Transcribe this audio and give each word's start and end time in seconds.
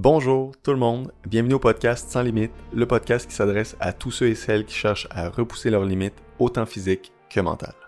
Bonjour 0.00 0.52
tout 0.62 0.70
le 0.70 0.76
monde, 0.76 1.10
bienvenue 1.26 1.54
au 1.54 1.58
podcast 1.58 2.08
Sans 2.08 2.22
Limites, 2.22 2.52
le 2.72 2.86
podcast 2.86 3.28
qui 3.28 3.34
s'adresse 3.34 3.76
à 3.80 3.92
tous 3.92 4.12
ceux 4.12 4.28
et 4.28 4.36
celles 4.36 4.64
qui 4.64 4.76
cherchent 4.76 5.08
à 5.10 5.28
repousser 5.28 5.70
leurs 5.70 5.84
limites, 5.84 6.14
autant 6.38 6.66
physiques 6.66 7.10
que 7.28 7.40
mentales. 7.40 7.87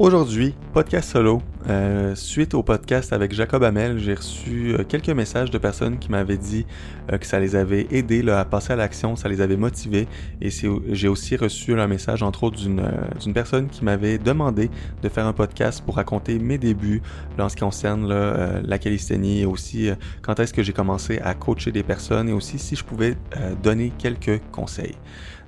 Aujourd'hui, 0.00 0.56
podcast 0.72 1.12
solo. 1.12 1.40
Euh, 1.68 2.16
suite 2.16 2.54
au 2.54 2.64
podcast 2.64 3.12
avec 3.12 3.32
Jacob 3.32 3.62
Hamel, 3.62 4.00
j'ai 4.00 4.14
reçu 4.14 4.74
euh, 4.74 4.82
quelques 4.82 5.10
messages 5.10 5.52
de 5.52 5.56
personnes 5.56 6.00
qui 6.00 6.10
m'avaient 6.10 6.36
dit 6.36 6.66
euh, 7.12 7.16
que 7.16 7.24
ça 7.24 7.38
les 7.38 7.54
avait 7.54 7.86
aidés 7.92 8.28
à 8.28 8.44
passer 8.44 8.72
à 8.72 8.76
l'action, 8.76 9.14
ça 9.14 9.28
les 9.28 9.40
avait 9.40 9.56
motivés. 9.56 10.08
Et 10.40 10.48
j'ai 10.50 11.06
aussi 11.06 11.36
reçu 11.36 11.78
un 11.78 11.86
message, 11.86 12.24
entre 12.24 12.42
autres, 12.42 12.58
d'une 12.58 13.32
personne 13.32 13.68
qui 13.68 13.84
m'avait 13.84 14.18
demandé 14.18 14.68
de 15.00 15.08
faire 15.08 15.26
un 15.26 15.32
podcast 15.32 15.80
pour 15.86 15.94
raconter 15.94 16.40
mes 16.40 16.58
débuts 16.58 17.00
en 17.38 17.48
ce 17.48 17.54
qui 17.54 17.60
concerne 17.60 18.08
la 18.08 18.78
calisthénie 18.78 19.42
et 19.42 19.46
aussi 19.46 19.90
quand 20.22 20.40
est-ce 20.40 20.52
que 20.52 20.64
j'ai 20.64 20.72
commencé 20.72 21.20
à 21.20 21.34
coacher 21.34 21.70
des 21.70 21.84
personnes 21.84 22.28
et 22.28 22.32
aussi 22.32 22.58
si 22.58 22.74
je 22.74 22.82
pouvais 22.82 23.16
donner 23.62 23.92
quelques 23.96 24.40
conseils. 24.50 24.96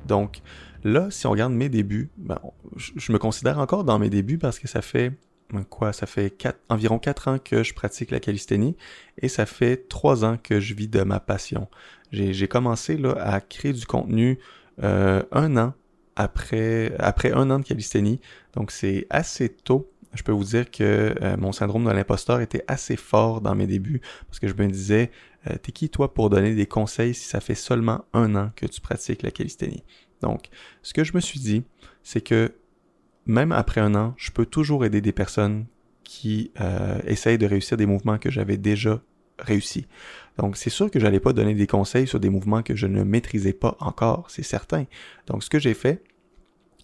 Donc, 0.07 0.41
Là, 0.87 1.11
si 1.11 1.27
on 1.27 1.33
regarde 1.33 1.53
mes 1.53 1.69
débuts, 1.69 2.11
ben, 2.17 2.39
je, 2.77 3.11
me 3.11 3.19
considère 3.19 3.59
encore 3.59 3.83
dans 3.83 3.99
mes 3.99 4.09
débuts 4.09 4.39
parce 4.39 4.61
que 4.61 4.69
ça 4.69 4.83
fait 4.83 5.11
ben, 5.51 5.65
quoi 5.65 5.93
Ça 5.93 6.07
fait 6.07 6.33
environ 6.69 7.01
4 7.01 7.27
ans 7.27 7.39
que 7.41 7.65
je 7.65 7.75
pratique 7.75 8.13
la 8.13 8.21
calisthénie 8.21 8.77
et 9.21 9.27
ça 9.27 9.47
fait 9.47 9.89
3 9.89 10.25
ans 10.25 10.37
que 10.41 10.61
je 10.61 10.75
vis 10.75 10.87
de 10.87 11.03
ma 11.03 11.19
passion. 11.19 11.67
J'ai 12.13 12.47
commencé 12.47 12.97
là, 12.97 13.15
à 13.19 13.41
créer 13.41 13.73
du 13.73 13.85
contenu 13.85 14.39
euh, 14.85 15.25
un 15.33 15.57
an 15.57 15.75
après, 16.15 16.95
un 17.01 17.51
an 17.51 17.59
de 17.59 17.65
calisthénie. 17.65 18.21
Donc 18.55 18.71
c'est 18.71 19.09
assez 19.11 19.49
tôt. 19.49 19.91
Je 20.15 20.23
peux 20.23 20.31
vous 20.31 20.45
dire 20.45 20.71
que 20.71 21.17
euh, 21.21 21.37
mon 21.37 21.51
syndrome 21.51 21.85
de 21.85 21.91
l'imposteur 21.91 22.41
était 22.41 22.63
assez 22.69 22.95
fort 22.95 23.41
dans 23.41 23.57
mes 23.57 23.67
débuts 23.67 24.01
parce 24.29 24.39
que 24.39 24.47
je 24.47 24.55
me 24.55 24.69
disais, 24.69 25.11
euh, 25.51 25.57
t'es 25.61 25.73
qui 25.73 25.91
toi 25.91 26.15
pour 26.15 26.31
donner 26.31 26.55
des 26.55 26.67
conseils 26.67 27.13
si 27.13 27.25
ça 27.25 27.41
fait 27.41 27.57
seulement 27.57 28.05
un 28.13 28.37
an 28.37 28.53
que 28.55 28.67
tu 28.67 28.81
pratiques 28.81 29.23
la 29.23 29.33
calisthénie? 29.33 29.83
Donc, 30.23 30.49
ce 30.83 30.95
que 30.95 31.05
je 31.05 31.13
me 31.15 31.21
suis 31.21 31.41
dit, 31.41 31.65
c'est 32.03 32.21
que 32.21 32.55
même 33.27 33.53
après 33.53 33.81
un 33.81 33.95
an, 33.95 34.15
je 34.17 34.31
peux 34.31 34.47
toujours 34.47 34.85
aider 34.85 35.01
des 35.01 35.13
personnes 35.13 35.67
qui 36.05 36.53
euh, 36.61 36.99
essayent 37.07 37.39
de 37.39 37.47
réussir 37.47 37.77
des 37.77 37.87
mouvements 37.87 38.19
que 38.19 38.31
j'avais 38.31 38.57
déjà 38.57 39.01
réussi. 39.39 39.87
Donc, 40.39 40.57
c'est 40.57 40.71
sûr 40.71 40.91
que 40.91 41.01
j'allais 41.01 41.21
pas 41.21 41.33
donner 41.33 41.55
des 41.55 41.67
conseils 41.67 42.07
sur 42.07 42.21
des 42.21 42.31
mouvements 42.31 42.63
que 42.63 42.77
je 42.77 42.87
ne 42.87 43.03
maîtrisais 43.03 43.53
pas 43.53 43.77
encore, 43.81 44.31
c'est 44.31 44.43
certain. 44.43 44.85
Donc, 45.27 45.43
ce 45.43 45.51
que 45.51 45.59
j'ai 45.59 45.75
fait, 45.75 46.03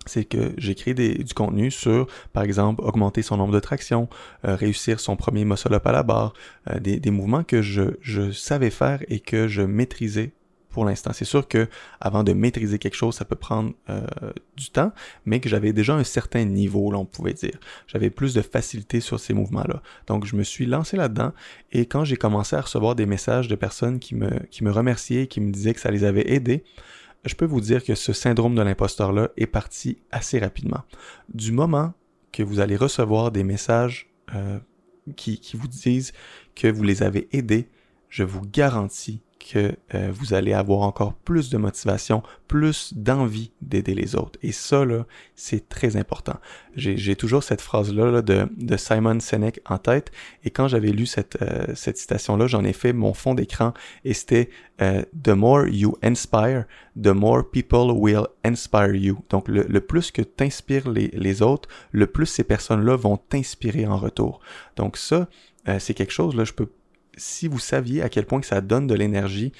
c'est 0.04 0.24
que 0.24 0.52
j'ai 0.58 0.74
créé 0.74 0.94
du 0.94 1.34
contenu 1.34 1.70
sur, 1.70 2.08
par 2.32 2.42
exemple, 2.42 2.82
augmenter 2.82 3.22
son 3.22 3.36
nombre 3.36 3.52
de 3.52 3.60
tractions, 3.60 4.08
euh, 4.44 4.56
réussir 4.56 4.98
son 4.98 5.16
premier 5.16 5.44
muscle-up 5.44 5.86
à 5.86 5.92
la 5.92 6.02
barre, 6.02 6.32
euh, 6.70 6.80
des, 6.80 7.10
mouvements 7.10 7.44
que 7.44 7.62
je, 7.62 7.82
je 8.00 8.32
savais 8.32 8.70
faire 8.70 9.02
et 9.08 9.20
que 9.20 9.46
je 9.46 9.62
maîtrisais 9.62 10.32
pour 10.72 10.84
l'instant. 10.84 11.12
C'est 11.12 11.24
sûr 11.24 11.46
que 11.46 11.68
avant 12.00 12.24
de 12.24 12.32
maîtriser 12.32 12.78
quelque 12.78 12.96
chose, 12.96 13.14
ça 13.14 13.24
peut 13.24 13.36
prendre 13.36 13.72
euh, 13.90 14.02
du 14.56 14.70
temps, 14.70 14.92
mais 15.24 15.40
que 15.40 15.48
j'avais 15.48 15.72
déjà 15.72 15.94
un 15.94 16.04
certain 16.04 16.44
niveau, 16.44 16.90
là, 16.90 16.98
on 16.98 17.04
pouvait 17.04 17.34
dire. 17.34 17.58
J'avais 17.86 18.10
plus 18.10 18.34
de 18.34 18.42
facilité 18.42 19.00
sur 19.00 19.20
ces 19.20 19.34
mouvements-là. 19.34 19.82
Donc, 20.06 20.24
je 20.24 20.34
me 20.34 20.42
suis 20.42 20.66
lancé 20.66 20.96
là-dedans, 20.96 21.32
et 21.70 21.86
quand 21.86 22.04
j'ai 22.04 22.16
commencé 22.16 22.56
à 22.56 22.62
recevoir 22.62 22.94
des 22.94 23.06
messages 23.06 23.48
de 23.48 23.54
personnes 23.54 23.98
qui 23.98 24.14
me, 24.14 24.30
qui 24.50 24.64
me 24.64 24.70
remerciaient, 24.70 25.26
qui 25.26 25.40
me 25.40 25.52
disaient 25.52 25.74
que 25.74 25.80
ça 25.80 25.90
les 25.90 26.04
avait 26.04 26.32
aidés, 26.32 26.64
je 27.24 27.34
peux 27.34 27.44
vous 27.44 27.60
dire 27.60 27.84
que 27.84 27.94
ce 27.94 28.12
syndrome 28.12 28.54
de 28.54 28.62
l'imposteur-là 28.62 29.28
est 29.36 29.46
parti 29.46 29.98
assez 30.10 30.40
rapidement. 30.40 30.82
Du 31.32 31.52
moment 31.52 31.92
que 32.32 32.42
vous 32.42 32.60
allez 32.60 32.76
recevoir 32.76 33.30
des 33.30 33.44
messages 33.44 34.10
euh, 34.34 34.58
qui, 35.16 35.38
qui 35.38 35.56
vous 35.56 35.68
disent 35.68 36.12
que 36.56 36.66
vous 36.66 36.82
les 36.82 37.02
avez 37.02 37.28
aidés, 37.32 37.68
je 38.08 38.24
vous 38.24 38.42
garantis 38.42 39.20
que 39.42 39.74
euh, 39.94 40.10
vous 40.12 40.34
allez 40.34 40.52
avoir 40.52 40.80
encore 40.80 41.14
plus 41.14 41.50
de 41.50 41.58
motivation, 41.58 42.22
plus 42.48 42.94
d'envie 42.94 43.52
d'aider 43.60 43.94
les 43.94 44.14
autres. 44.14 44.38
Et 44.42 44.52
ça, 44.52 44.84
là, 44.84 45.06
c'est 45.34 45.68
très 45.68 45.96
important. 45.96 46.36
J'ai 46.74 47.16
toujours 47.16 47.42
cette 47.42 47.60
phrase-là 47.60 48.22
de, 48.22 48.48
de, 48.56 48.76
Simon 48.76 49.20
Sinek 49.20 49.60
en 49.66 49.78
tête, 49.78 50.10
et 50.44 50.50
quand 50.50 50.68
j'avais 50.68 50.90
lu 50.90 51.06
cette, 51.06 51.40
euh, 51.42 51.66
cette 51.74 51.98
citation-là, 51.98 52.46
j'en 52.46 52.64
ai 52.64 52.72
fait 52.72 52.92
mon 52.92 53.14
fond 53.14 53.34
d'écran, 53.34 53.74
et 54.04 54.14
c'était 54.14 54.48
euh, 54.80 55.02
The 55.22 55.30
more 55.30 55.66
you 55.66 55.96
inspire, 56.02 56.64
the 57.00 57.08
more 57.08 57.48
people 57.50 57.92
will 57.92 58.26
inspire 58.44 58.94
you. 58.94 59.18
Donc, 59.28 59.48
le, 59.48 59.64
le 59.68 59.80
plus 59.80 60.10
que 60.10 60.22
tu 60.22 60.44
inspires 60.44 60.88
les, 60.88 61.08
les 61.08 61.42
autres, 61.42 61.68
le 61.90 62.06
plus 62.06 62.26
ces 62.26 62.44
personnes-là 62.44 62.96
vont 62.96 63.16
t'inspirer 63.16 63.86
en 63.86 63.96
retour. 63.96 64.40
Donc 64.76 64.96
ça, 64.96 65.28
c'est 65.78 65.94
quelque 65.94 66.12
chose, 66.12 66.34
là, 66.34 66.42
je 66.42 66.52
peux 66.52 66.68
si 67.16 67.48
vous 67.48 67.58
saviez 67.58 68.02
à 68.02 68.08
quel 68.08 68.26
point 68.26 68.40
que 68.40 68.46
ça 68.46 68.60
donne 68.60 68.86
de 68.86 68.94
l'énergie 68.94 69.52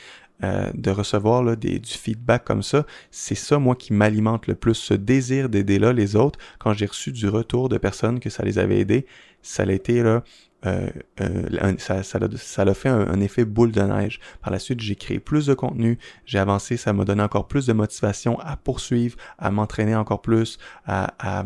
euh, 0.45 0.71
de 0.75 0.91
recevoir 0.91 1.57
du 1.57 1.81
feedback 1.85 2.45
comme 2.45 2.65
ça, 2.65 2.85
c'est 3.13 3.37
ça, 3.37 3.61
moi, 3.61 3.77
qui 3.77 3.93
m'alimente 3.93 4.49
le 4.49 4.57
plus, 4.57 4.75
ce 4.75 4.95
désir 4.95 5.49
d'aider 5.49 5.79
là 5.79 5.93
les 5.93 6.17
autres. 6.17 6.39
Quand 6.59 6.73
j'ai 6.73 6.87
reçu 6.87 7.13
du 7.13 7.29
retour 7.29 7.69
de 7.69 7.79
personnes 7.79 8.19
que 8.19 8.29
ça 8.29 8.43
les 8.43 8.59
avait 8.59 8.81
aidés, 8.81 9.07
ça 9.41 9.63
a 9.63 9.71
été 9.71 10.03
là, 10.03 10.25
euh, 10.67 10.91
euh, 11.21 11.75
ça, 11.79 12.75
fait 12.75 12.89
un, 12.89 13.21
effet 13.21 13.45
boule 13.45 13.71
de 13.71 13.83
neige. 13.83 14.19
Par 14.41 14.53
la 14.53 14.59
suite, 14.59 14.81
j'ai 14.81 14.97
créé 14.97 15.21
plus 15.21 15.47
de 15.47 15.55
contenu, 15.55 15.99
j'ai 16.27 16.41
avancé, 16.41 16.77
ça 16.77 16.93
m'a 16.93 17.05
donné 17.05 17.23
encore 17.23 17.47
plus 17.47 17.67
de 17.67 17.73
motivation 17.73 18.37
à 18.41 18.57
poursuivre, 18.57 19.17
à 19.39 19.53
m'entraîner 19.53 19.95
encore 19.95 20.23
plus, 20.23 20.59
à 20.87 21.45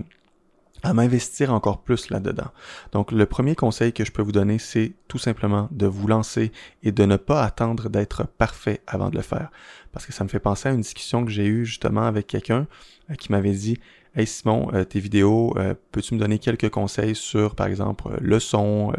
à 0.86 0.92
m'investir 0.92 1.52
encore 1.52 1.82
plus 1.82 2.10
là-dedans. 2.10 2.52
Donc 2.92 3.10
le 3.10 3.26
premier 3.26 3.56
conseil 3.56 3.92
que 3.92 4.04
je 4.04 4.12
peux 4.12 4.22
vous 4.22 4.32
donner, 4.32 4.58
c'est 4.58 4.92
tout 5.08 5.18
simplement 5.18 5.68
de 5.72 5.86
vous 5.86 6.06
lancer 6.06 6.52
et 6.84 6.92
de 6.92 7.04
ne 7.04 7.16
pas 7.16 7.42
attendre 7.42 7.88
d'être 7.88 8.26
parfait 8.26 8.80
avant 8.86 9.10
de 9.10 9.16
le 9.16 9.22
faire. 9.22 9.50
Parce 9.90 10.06
que 10.06 10.12
ça 10.12 10.22
me 10.22 10.28
fait 10.28 10.38
penser 10.38 10.68
à 10.68 10.72
une 10.72 10.82
discussion 10.82 11.24
que 11.24 11.30
j'ai 11.32 11.46
eue 11.46 11.66
justement 11.66 12.02
avec 12.02 12.28
quelqu'un 12.28 12.68
euh, 13.10 13.14
qui 13.14 13.32
m'avait 13.32 13.52
dit 13.52 13.80
Hey 14.18 14.26
Simon, 14.26 14.70
euh, 14.72 14.84
tes 14.84 14.98
vidéos, 14.98 15.52
euh, 15.58 15.74
peux-tu 15.92 16.14
me 16.14 16.18
donner 16.18 16.38
quelques 16.38 16.70
conseils 16.70 17.14
sur, 17.14 17.54
par 17.54 17.66
exemple, 17.66 18.16
le 18.18 18.40
son, 18.40 18.90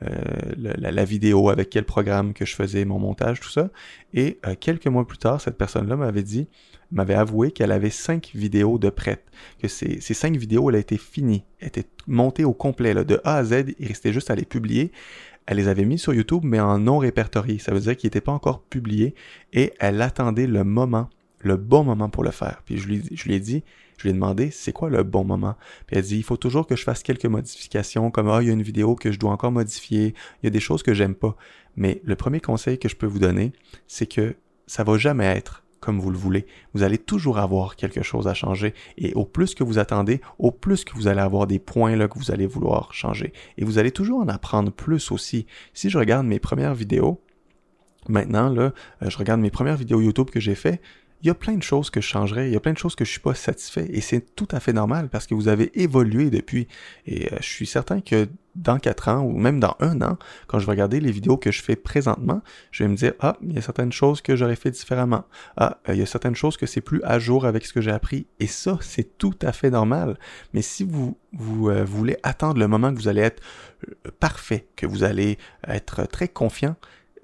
la, 0.00 0.90
la, 0.90 1.04
vidéo, 1.04 1.50
avec 1.50 1.70
quel 1.70 1.84
programme 1.84 2.32
que 2.32 2.44
je 2.44 2.56
faisais 2.56 2.84
mon 2.84 2.98
montage, 2.98 3.38
tout 3.38 3.48
ça? 3.48 3.70
Et 4.12 4.40
quelques 4.58 4.88
mois 4.88 5.06
plus 5.06 5.18
tard, 5.18 5.40
cette 5.40 5.56
personne-là 5.56 5.94
m'avait 5.94 6.24
dit, 6.24 6.48
m'avait 6.90 7.14
avoué 7.14 7.52
qu'elle 7.52 7.70
avait 7.70 7.90
cinq 7.90 8.32
vidéos 8.34 8.78
de 8.78 8.90
prêtes, 8.90 9.24
que 9.60 9.68
ces, 9.68 10.00
ces 10.00 10.14
cinq 10.14 10.36
vidéos, 10.36 10.68
elle 10.68 10.76
a 10.76 10.80
été 10.80 10.98
finie, 10.98 11.44
étaient 11.60 11.86
montées 12.08 12.44
au 12.44 12.52
complet, 12.52 12.92
là, 12.92 13.04
de 13.04 13.20
A 13.22 13.36
à 13.36 13.44
Z, 13.44 13.66
il 13.78 13.86
restait 13.86 14.12
juste 14.12 14.32
à 14.32 14.34
les 14.34 14.44
publier. 14.44 14.90
Elle 15.46 15.58
les 15.58 15.68
avait 15.68 15.84
mis 15.84 15.98
sur 15.98 16.12
YouTube, 16.12 16.42
mais 16.44 16.58
en 16.58 16.78
non 16.78 16.98
répertorié. 16.98 17.60
Ça 17.60 17.72
veut 17.72 17.78
dire 17.78 17.96
qu'ils 17.96 18.08
n'étaient 18.08 18.20
pas 18.20 18.32
encore 18.32 18.62
publiés 18.62 19.14
et 19.52 19.72
elle 19.78 20.02
attendait 20.02 20.48
le 20.48 20.64
moment, 20.64 21.08
le 21.46 21.56
bon 21.56 21.84
moment 21.84 22.08
pour 22.08 22.24
le 22.24 22.30
faire. 22.30 22.62
Puis 22.64 22.78
je 22.78 22.86
lui, 22.88 22.96
ai 22.96 23.00
dit, 23.40 23.64
je 23.96 24.02
lui 24.02 24.10
ai 24.10 24.12
demandé, 24.12 24.50
c'est 24.50 24.72
quoi 24.72 24.90
le 24.90 25.02
bon 25.02 25.24
moment? 25.24 25.56
Puis 25.86 25.96
elle 25.96 26.02
dit, 26.02 26.16
il 26.16 26.22
faut 26.22 26.36
toujours 26.36 26.66
que 26.66 26.76
je 26.76 26.82
fasse 26.82 27.02
quelques 27.02 27.26
modifications, 27.26 28.10
comme, 28.10 28.28
ah, 28.28 28.42
il 28.42 28.48
y 28.48 28.50
a 28.50 28.52
une 28.52 28.62
vidéo 28.62 28.94
que 28.94 29.12
je 29.12 29.18
dois 29.18 29.30
encore 29.30 29.52
modifier, 29.52 30.14
il 30.42 30.44
y 30.44 30.48
a 30.48 30.50
des 30.50 30.60
choses 30.60 30.82
que 30.82 30.94
j'aime 30.94 31.14
pas. 31.14 31.36
Mais 31.76 32.00
le 32.04 32.16
premier 32.16 32.40
conseil 32.40 32.78
que 32.78 32.88
je 32.88 32.96
peux 32.96 33.06
vous 33.06 33.18
donner, 33.18 33.52
c'est 33.86 34.06
que 34.06 34.36
ça 34.66 34.84
va 34.84 34.98
jamais 34.98 35.26
être 35.26 35.62
comme 35.80 36.00
vous 36.00 36.10
le 36.10 36.18
voulez. 36.18 36.46
Vous 36.74 36.82
allez 36.82 36.98
toujours 36.98 37.38
avoir 37.38 37.76
quelque 37.76 38.02
chose 38.02 38.26
à 38.26 38.34
changer. 38.34 38.74
Et 38.98 39.14
au 39.14 39.24
plus 39.24 39.54
que 39.54 39.62
vous 39.62 39.78
attendez, 39.78 40.20
au 40.38 40.50
plus 40.50 40.84
que 40.84 40.92
vous 40.94 41.06
allez 41.06 41.20
avoir 41.20 41.46
des 41.46 41.60
points 41.60 41.94
là 41.94 42.08
que 42.08 42.18
vous 42.18 42.32
allez 42.32 42.46
vouloir 42.46 42.92
changer. 42.92 43.32
Et 43.56 43.64
vous 43.64 43.78
allez 43.78 43.92
toujours 43.92 44.20
en 44.20 44.26
apprendre 44.26 44.72
plus 44.72 45.12
aussi. 45.12 45.46
Si 45.74 45.88
je 45.88 45.98
regarde 45.98 46.26
mes 46.26 46.40
premières 46.40 46.74
vidéos, 46.74 47.22
maintenant, 48.08 48.48
là, 48.48 48.72
euh, 49.02 49.10
je 49.10 49.16
regarde 49.16 49.40
mes 49.40 49.50
premières 49.50 49.76
vidéos 49.76 50.00
YouTube 50.00 50.30
que 50.30 50.40
j'ai 50.40 50.54
fait, 50.54 50.80
il 51.22 51.26
y 51.26 51.30
a 51.30 51.34
plein 51.34 51.54
de 51.54 51.62
choses 51.62 51.90
que 51.90 52.00
je 52.00 52.06
changerais, 52.06 52.48
il 52.48 52.52
y 52.52 52.56
a 52.56 52.60
plein 52.60 52.72
de 52.72 52.78
choses 52.78 52.94
que 52.94 53.04
je 53.04 53.10
suis 53.10 53.20
pas 53.20 53.34
satisfait 53.34 53.86
et 53.90 54.00
c'est 54.00 54.34
tout 54.34 54.48
à 54.50 54.60
fait 54.60 54.72
normal 54.72 55.08
parce 55.08 55.26
que 55.26 55.34
vous 55.34 55.48
avez 55.48 55.70
évolué 55.80 56.30
depuis. 56.30 56.68
Et 57.06 57.32
euh, 57.32 57.36
je 57.40 57.46
suis 57.46 57.66
certain 57.66 58.00
que 58.00 58.28
dans 58.54 58.78
quatre 58.78 59.08
ans 59.08 59.20
ou 59.20 59.36
même 59.36 59.58
dans 59.58 59.76
un 59.80 60.00
an, 60.02 60.18
quand 60.46 60.58
je 60.58 60.66
vais 60.66 60.72
regarder 60.72 61.00
les 61.00 61.10
vidéos 61.10 61.36
que 61.36 61.50
je 61.50 61.62
fais 61.62 61.76
présentement, 61.76 62.42
je 62.70 62.84
vais 62.84 62.88
me 62.88 62.96
dire 62.96 63.14
ah 63.20 63.36
il 63.42 63.54
y 63.54 63.58
a 63.58 63.62
certaines 63.62 63.92
choses 63.92 64.20
que 64.20 64.36
j'aurais 64.36 64.56
fait 64.56 64.70
différemment, 64.70 65.24
ah 65.56 65.78
euh, 65.88 65.94
il 65.94 66.00
y 66.00 66.02
a 66.02 66.06
certaines 66.06 66.36
choses 66.36 66.56
que 66.56 66.66
c'est 66.66 66.80
plus 66.80 67.02
à 67.02 67.18
jour 67.18 67.46
avec 67.46 67.64
ce 67.66 67.72
que 67.72 67.80
j'ai 67.80 67.92
appris. 67.92 68.26
Et 68.38 68.46
ça 68.46 68.78
c'est 68.80 69.16
tout 69.16 69.36
à 69.42 69.52
fait 69.52 69.70
normal. 69.70 70.18
Mais 70.52 70.62
si 70.62 70.84
vous 70.84 71.16
vous 71.32 71.70
euh, 71.70 71.84
voulez 71.84 72.18
attendre 72.22 72.60
le 72.60 72.68
moment 72.68 72.92
que 72.92 72.98
vous 72.98 73.08
allez 73.08 73.22
être 73.22 73.42
parfait, 74.20 74.68
que 74.76 74.86
vous 74.86 75.02
allez 75.02 75.38
être 75.66 76.06
très 76.06 76.28
confiant, 76.28 76.76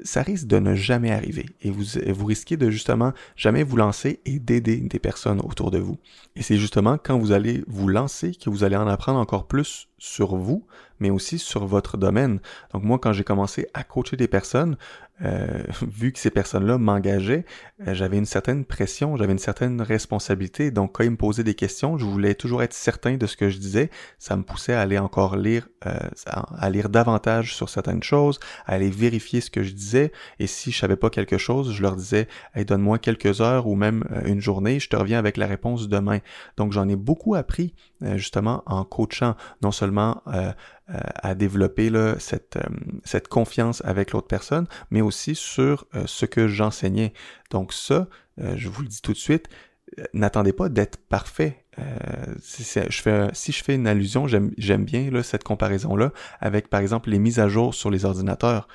ça 0.04 0.22
risque 0.22 0.46
de 0.46 0.58
ne 0.58 0.74
jamais 0.74 1.10
arriver 1.10 1.46
et 1.60 1.70
vous, 1.70 1.84
vous 2.08 2.26
risquez 2.26 2.56
de 2.56 2.70
justement 2.70 3.12
jamais 3.36 3.62
vous 3.62 3.76
lancer 3.76 4.20
et 4.24 4.38
d'aider 4.38 4.76
des 4.76 4.98
personnes 4.98 5.40
autour 5.40 5.70
de 5.70 5.78
vous. 5.78 5.98
Et 6.36 6.42
c'est 6.42 6.56
justement 6.56 6.98
quand 6.98 7.18
vous 7.18 7.32
allez 7.32 7.64
vous 7.66 7.88
lancer 7.88 8.32
que 8.34 8.50
vous 8.50 8.64
allez 8.64 8.76
en 8.76 8.86
apprendre 8.86 9.18
encore 9.18 9.46
plus 9.46 9.88
sur 9.98 10.36
vous, 10.36 10.66
mais 10.98 11.10
aussi 11.10 11.38
sur 11.38 11.66
votre 11.66 11.96
domaine. 11.96 12.40
Donc 12.72 12.82
moi, 12.82 12.98
quand 12.98 13.12
j'ai 13.12 13.24
commencé 13.24 13.66
à 13.74 13.84
coacher 13.84 14.16
des 14.16 14.28
personnes, 14.28 14.76
euh, 15.24 15.62
vu 15.82 16.12
que 16.12 16.18
ces 16.18 16.30
personnes-là 16.30 16.78
m'engageaient, 16.78 17.44
euh, 17.86 17.94
j'avais 17.94 18.18
une 18.18 18.26
certaine 18.26 18.64
pression, 18.64 19.16
j'avais 19.16 19.32
une 19.32 19.38
certaine 19.38 19.80
responsabilité. 19.80 20.70
Donc, 20.70 20.92
quand 20.92 21.04
ils 21.04 21.10
me 21.10 21.16
posaient 21.16 21.44
des 21.44 21.54
questions, 21.54 21.96
je 21.96 22.04
voulais 22.04 22.34
toujours 22.34 22.62
être 22.62 22.72
certain 22.72 23.16
de 23.16 23.26
ce 23.26 23.36
que 23.36 23.48
je 23.48 23.58
disais. 23.58 23.90
Ça 24.18 24.36
me 24.36 24.42
poussait 24.42 24.74
à 24.74 24.80
aller 24.80 24.98
encore 24.98 25.36
lire, 25.36 25.68
euh, 25.86 25.92
à 26.26 26.70
lire 26.70 26.88
davantage 26.88 27.54
sur 27.54 27.68
certaines 27.68 28.02
choses, 28.02 28.40
à 28.66 28.72
aller 28.72 28.90
vérifier 28.90 29.40
ce 29.40 29.50
que 29.50 29.62
je 29.62 29.72
disais. 29.72 30.12
Et 30.38 30.46
si 30.46 30.72
je 30.72 30.78
savais 30.78 30.96
pas 30.96 31.10
quelque 31.10 31.38
chose, 31.38 31.72
je 31.72 31.82
leur 31.82 31.96
disais, 31.96 32.26
hey, 32.54 32.64
donne-moi 32.64 32.98
quelques 32.98 33.40
heures 33.40 33.66
ou 33.66 33.76
même 33.76 34.04
une 34.24 34.40
journée, 34.40 34.80
je 34.80 34.88
te 34.88 34.96
reviens 34.96 35.18
avec 35.18 35.36
la 35.36 35.46
réponse 35.46 35.88
demain. 35.88 36.18
Donc, 36.56 36.72
j'en 36.72 36.88
ai 36.88 36.96
beaucoup 36.96 37.34
appris 37.34 37.74
justement 38.16 38.64
en 38.66 38.84
coachant, 38.84 39.36
non 39.62 39.70
seulement 39.70 40.22
euh, 40.94 40.98
à 41.22 41.34
développer 41.34 41.88
là, 41.88 42.16
cette, 42.18 42.56
euh, 42.56 42.68
cette 43.04 43.28
confiance 43.28 43.82
avec 43.84 44.12
l'autre 44.12 44.26
personne, 44.26 44.66
mais 44.90 45.00
aussi 45.00 45.34
sur 45.34 45.86
euh, 45.94 46.02
ce 46.06 46.26
que 46.26 46.48
j'enseignais. 46.48 47.14
Donc 47.50 47.72
ça, 47.72 48.08
je 48.38 48.68
vous 48.68 48.82
le 48.82 48.88
dis 48.88 49.00
tout 49.00 49.12
de 49.12 49.18
suite, 49.18 49.48
n'attendez 50.14 50.52
pas 50.52 50.70
d'être 50.70 50.96
parfait. 50.96 51.64
si, 52.40 52.64
je 52.64 53.02
fais, 53.62 53.74
une 53.74 53.86
allusion, 53.86 54.26
j'aime 54.26 54.84
bien 54.84 55.10
là, 55.10 55.22
cette 55.22 55.44
comparaison-là 55.44 56.12
avec, 56.40 56.68
par 56.68 56.80
exemple, 56.80 57.10
les 57.10 57.18
mises 57.18 57.38
à 57.38 57.48
jour 57.48 57.74
sur 57.74 57.90
les 57.90 58.06
ordinateurs. 58.06 58.68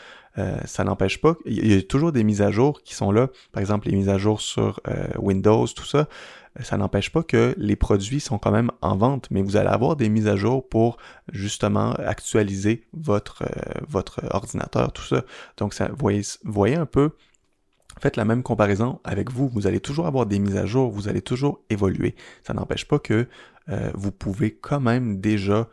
ça 0.66 0.84
n'empêche 0.84 1.20
pas, 1.20 1.36
il 1.46 1.74
y 1.74 1.76
a 1.76 1.82
toujours 1.82 2.12
des 2.12 2.24
mises 2.24 2.44
à 2.44 2.52
jour 2.52 2.84
qui 2.84 2.94
sont 2.94 3.12
là, 3.12 3.30
par 3.52 3.62
exemple 3.62 3.90
les 3.90 3.96
mises 3.96 4.10
à 4.10 4.20
jour 4.20 4.42
sur 4.42 4.80
Windows, 5.18 5.66
tout 5.68 5.86
ça 5.86 6.08
ça 6.62 6.78
n'empêche 6.78 7.12
pas 7.12 7.24
que 7.24 7.54
les 7.58 7.76
produits 7.76 8.20
sont 8.20 8.38
quand 8.38 8.52
même 8.52 8.72
en 8.82 8.96
vente, 8.96 9.30
mais 9.32 9.42
vous 9.42 9.58
allez 9.58 9.70
avoir 9.70 9.96
des 9.96 10.10
mises 10.10 10.28
à 10.28 10.36
jour 10.36 10.68
pour 10.68 10.98
justement 11.32 11.92
actualiser 11.94 12.88
votre, 12.94 13.44
euh, 13.44 13.82
votre 13.88 14.22
ordinateur, 14.34 14.92
tout 14.92 15.04
ça. 15.04 15.24
Donc, 15.58 15.74
ça, 15.74 15.90
voyez, 15.94 16.76
un 16.76 16.86
peu, 16.86 17.12
faites 18.02 18.16
la 18.16 18.26
même 18.26 18.44
comparaison 18.44 19.00
avec 19.04 19.32
vous. 19.32 19.48
Vous 19.50 19.68
allez 19.68 19.80
toujours 19.80 20.08
avoir 20.08 20.26
des 20.26 20.40
mises 20.40 20.58
à 20.58 20.66
jour, 20.66 20.92
vous 20.92 21.08
allez 21.08 21.22
toujours 21.22 21.62
évoluer. 21.70 22.16
Ça 22.46 22.54
n'empêche 22.54 22.88
pas 22.88 23.00
que 23.00 23.28
euh, 23.70 23.92
vous 23.94 24.12
pouvez 24.12 24.52
quand 24.56 24.80
même 24.80 25.20
déjà 25.20 25.68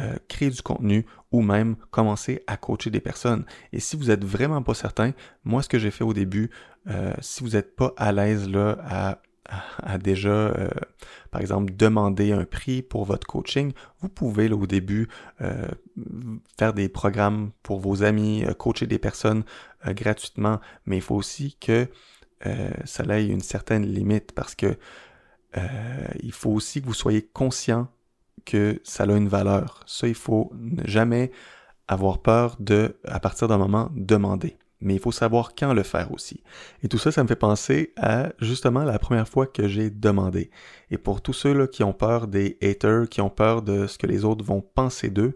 euh, 0.00 0.16
créer 0.28 0.50
du 0.50 0.60
contenu 0.60 1.06
ou 1.30 1.40
même 1.40 1.76
commencer 1.90 2.42
à 2.46 2.56
coacher 2.56 2.90
des 2.90 3.00
personnes. 3.00 3.44
Et 3.72 3.80
si 3.80 3.96
vous 3.96 4.10
êtes 4.10 4.24
vraiment 4.24 4.62
pas 4.62 4.74
certain, 4.74 5.12
moi 5.44 5.62
ce 5.62 5.68
que 5.68 5.78
j'ai 5.78 5.90
fait 5.90 6.04
au 6.04 6.12
début, 6.12 6.50
si 7.20 7.42
vous 7.42 7.50
n'êtes 7.50 7.74
pas 7.74 7.92
à 7.96 8.12
l'aise 8.12 8.48
là 8.48 8.78
à 8.88 9.18
a 9.82 9.98
déjà, 9.98 10.30
euh, 10.30 10.68
par 11.30 11.40
exemple, 11.40 11.74
demandé 11.74 12.32
un 12.32 12.44
prix 12.44 12.82
pour 12.82 13.04
votre 13.04 13.26
coaching, 13.26 13.72
vous 14.00 14.08
pouvez 14.08 14.48
là, 14.48 14.56
au 14.56 14.66
début 14.66 15.08
euh, 15.40 15.68
faire 16.58 16.72
des 16.72 16.88
programmes 16.88 17.50
pour 17.62 17.80
vos 17.80 18.02
amis, 18.02 18.44
euh, 18.44 18.54
coacher 18.54 18.86
des 18.86 18.98
personnes 18.98 19.44
gratuitement, 19.86 20.60
mais 20.84 20.96
il 20.96 21.02
faut 21.02 21.14
aussi 21.14 21.56
que 21.60 21.86
ça 22.84 23.04
ait 23.04 23.26
une 23.26 23.40
certaine 23.40 23.86
limite 23.86 24.32
parce 24.32 24.54
que 24.54 24.76
il 26.22 26.32
faut 26.32 26.50
aussi 26.50 26.82
que 26.82 26.86
vous 26.86 26.94
soyez 26.94 27.22
conscient 27.22 27.88
que 28.44 28.80
ça 28.84 29.04
a 29.04 29.12
une 29.12 29.28
valeur. 29.28 29.84
Ça, 29.86 30.08
il 30.08 30.14
faut 30.14 30.52
jamais 30.84 31.30
avoir 31.88 32.18
peur 32.18 32.56
de, 32.58 32.96
à 33.04 33.20
partir 33.20 33.46
d'un 33.48 33.58
moment, 33.58 33.90
demander 33.94 34.58
mais 34.80 34.94
il 34.94 35.00
faut 35.00 35.12
savoir 35.12 35.54
quand 35.54 35.72
le 35.72 35.82
faire 35.82 36.12
aussi. 36.12 36.42
Et 36.82 36.88
tout 36.88 36.98
ça, 36.98 37.10
ça 37.10 37.22
me 37.22 37.28
fait 37.28 37.36
penser 37.36 37.92
à 37.96 38.28
justement 38.40 38.84
la 38.84 38.98
première 38.98 39.28
fois 39.28 39.46
que 39.46 39.68
j'ai 39.68 39.90
demandé. 39.90 40.50
Et 40.90 40.98
pour 40.98 41.22
tous 41.22 41.32
ceux 41.32 41.54
là, 41.54 41.66
qui 41.66 41.82
ont 41.82 41.92
peur 41.92 42.26
des 42.26 42.58
haters, 42.62 43.08
qui 43.08 43.20
ont 43.20 43.30
peur 43.30 43.62
de 43.62 43.86
ce 43.86 43.98
que 43.98 44.06
les 44.06 44.24
autres 44.24 44.44
vont 44.44 44.60
penser 44.60 45.10
d'eux, 45.10 45.34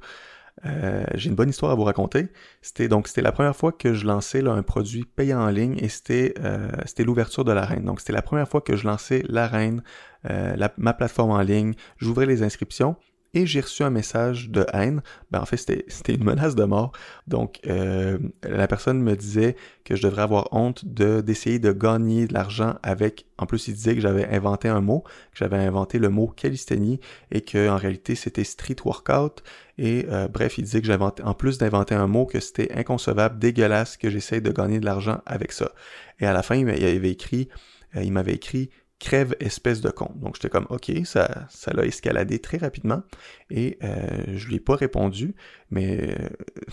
euh, 0.67 1.05
j'ai 1.15 1.31
une 1.31 1.37
bonne 1.37 1.49
histoire 1.49 1.73
à 1.73 1.75
vous 1.75 1.85
raconter. 1.85 2.29
C'était 2.61 2.89
donc 2.89 3.09
c'était 3.09 3.23
la 3.23 3.33
première 3.33 3.57
fois 3.57 3.73
que 3.73 3.95
je 3.95 4.07
lançais 4.07 4.43
là, 4.43 4.53
un 4.53 4.63
produit 4.63 5.05
payant 5.05 5.41
en 5.41 5.49
ligne 5.49 5.79
et 5.79 5.89
c'était 5.89 6.35
euh, 6.41 6.71
c'était 6.85 7.05
l'ouverture 7.05 7.45
de 7.45 7.53
l'arène. 7.53 7.85
Donc 7.85 8.01
c'était 8.01 8.13
la 8.13 8.23
première 8.23 8.49
fois 8.49 8.61
que 8.61 8.77
je 8.77 8.87
lançais 8.87 9.25
euh, 9.31 10.69
ma 10.77 10.93
plateforme 10.93 11.31
en 11.31 11.41
ligne. 11.41 11.75
J'ouvrais 11.97 12.27
les 12.27 12.43
inscriptions 12.43 12.97
et 13.35 13.47
j'ai 13.47 13.61
reçu 13.61 13.83
un 13.83 13.91
message 13.91 14.51
de 14.51 14.67
haine. 14.73 15.03
Ben, 15.31 15.41
en 15.41 15.47
fait, 15.47 15.57
c'était 15.57 16.15
une 16.15 16.25
menace 16.25 16.55
de 16.55 16.65
mort. 16.65 16.93
Donc, 17.27 17.61
euh, 17.67 18.19
la 18.43 18.67
personne 18.67 19.01
me 19.01 19.15
disait 19.15 19.57
que 19.85 19.95
je 19.95 20.03
devrais 20.03 20.23
avoir 20.23 20.49
honte 20.53 20.85
de 20.85 21.21
d'essayer 21.21 21.59
de 21.59 21.73
gagner 21.73 22.27
de 22.27 22.35
l'argent 22.35 22.77
avec... 22.83 23.27
En 23.39 23.47
plus, 23.47 23.69
il 23.69 23.75
disait 23.75 23.95
que 23.95 24.01
j'avais 24.01 24.27
inventé 24.29 24.69
un 24.69 24.81
mot, 24.81 25.03
que 25.03 25.39
j'avais 25.39 25.59
inventé 25.59 25.99
le 25.99 26.09
mot 26.09 26.27
calisthénie 26.27 27.01
et 27.31 27.41
que 27.41 27.69
en 27.69 27.77
réalité, 27.77 28.15
c'était 28.15 28.45
street 28.45 28.77
workout. 28.85 29.43
Et 29.79 30.07
euh, 30.11 30.29
bref, 30.29 30.59
il 30.59 30.65
disait 30.65 30.81
que 30.81 30.87
j'avais, 30.87 31.05
en 31.05 31.35
plus 31.35 31.59
d'inventer 31.59 31.95
un 31.95 32.07
mot, 32.07 32.27
que 32.27 32.41
c'était 32.41 32.73
inconcevable, 32.73 33.39
dégueulasse, 33.39 33.97
que 33.97 34.11
j'essaye 34.11 34.43
de 34.43 34.51
gagner 34.51 34.81
de 34.81 34.85
l'argent 34.85 35.21
avec 35.25 35.53
ça. 35.53 35.73
Et 36.19 36.27
à 36.27 36.33
la 36.33 36.43
fin, 36.43 36.57
il 36.57 36.67
m'avait 36.67 37.11
écrit... 37.11 37.49
Euh, 37.97 38.03
il 38.03 38.13
m'avait 38.13 38.35
écrit 38.35 38.71
crève 39.01 39.35
espèce 39.41 39.81
de 39.81 39.91
con. 39.91 40.13
Donc 40.17 40.37
j'étais 40.37 40.51
comme 40.51 40.67
ok, 40.69 40.93
ça 41.05 41.47
ça 41.49 41.73
l'a 41.73 41.85
escaladé 41.87 42.39
très 42.39 42.59
rapidement. 42.59 43.03
Et 43.51 43.79
euh, 43.83 43.97
je 44.37 44.47
lui 44.47 44.57
ai 44.57 44.61
pas 44.61 44.77
répondu, 44.77 45.35
mais 45.71 46.15
euh, 46.21 46.29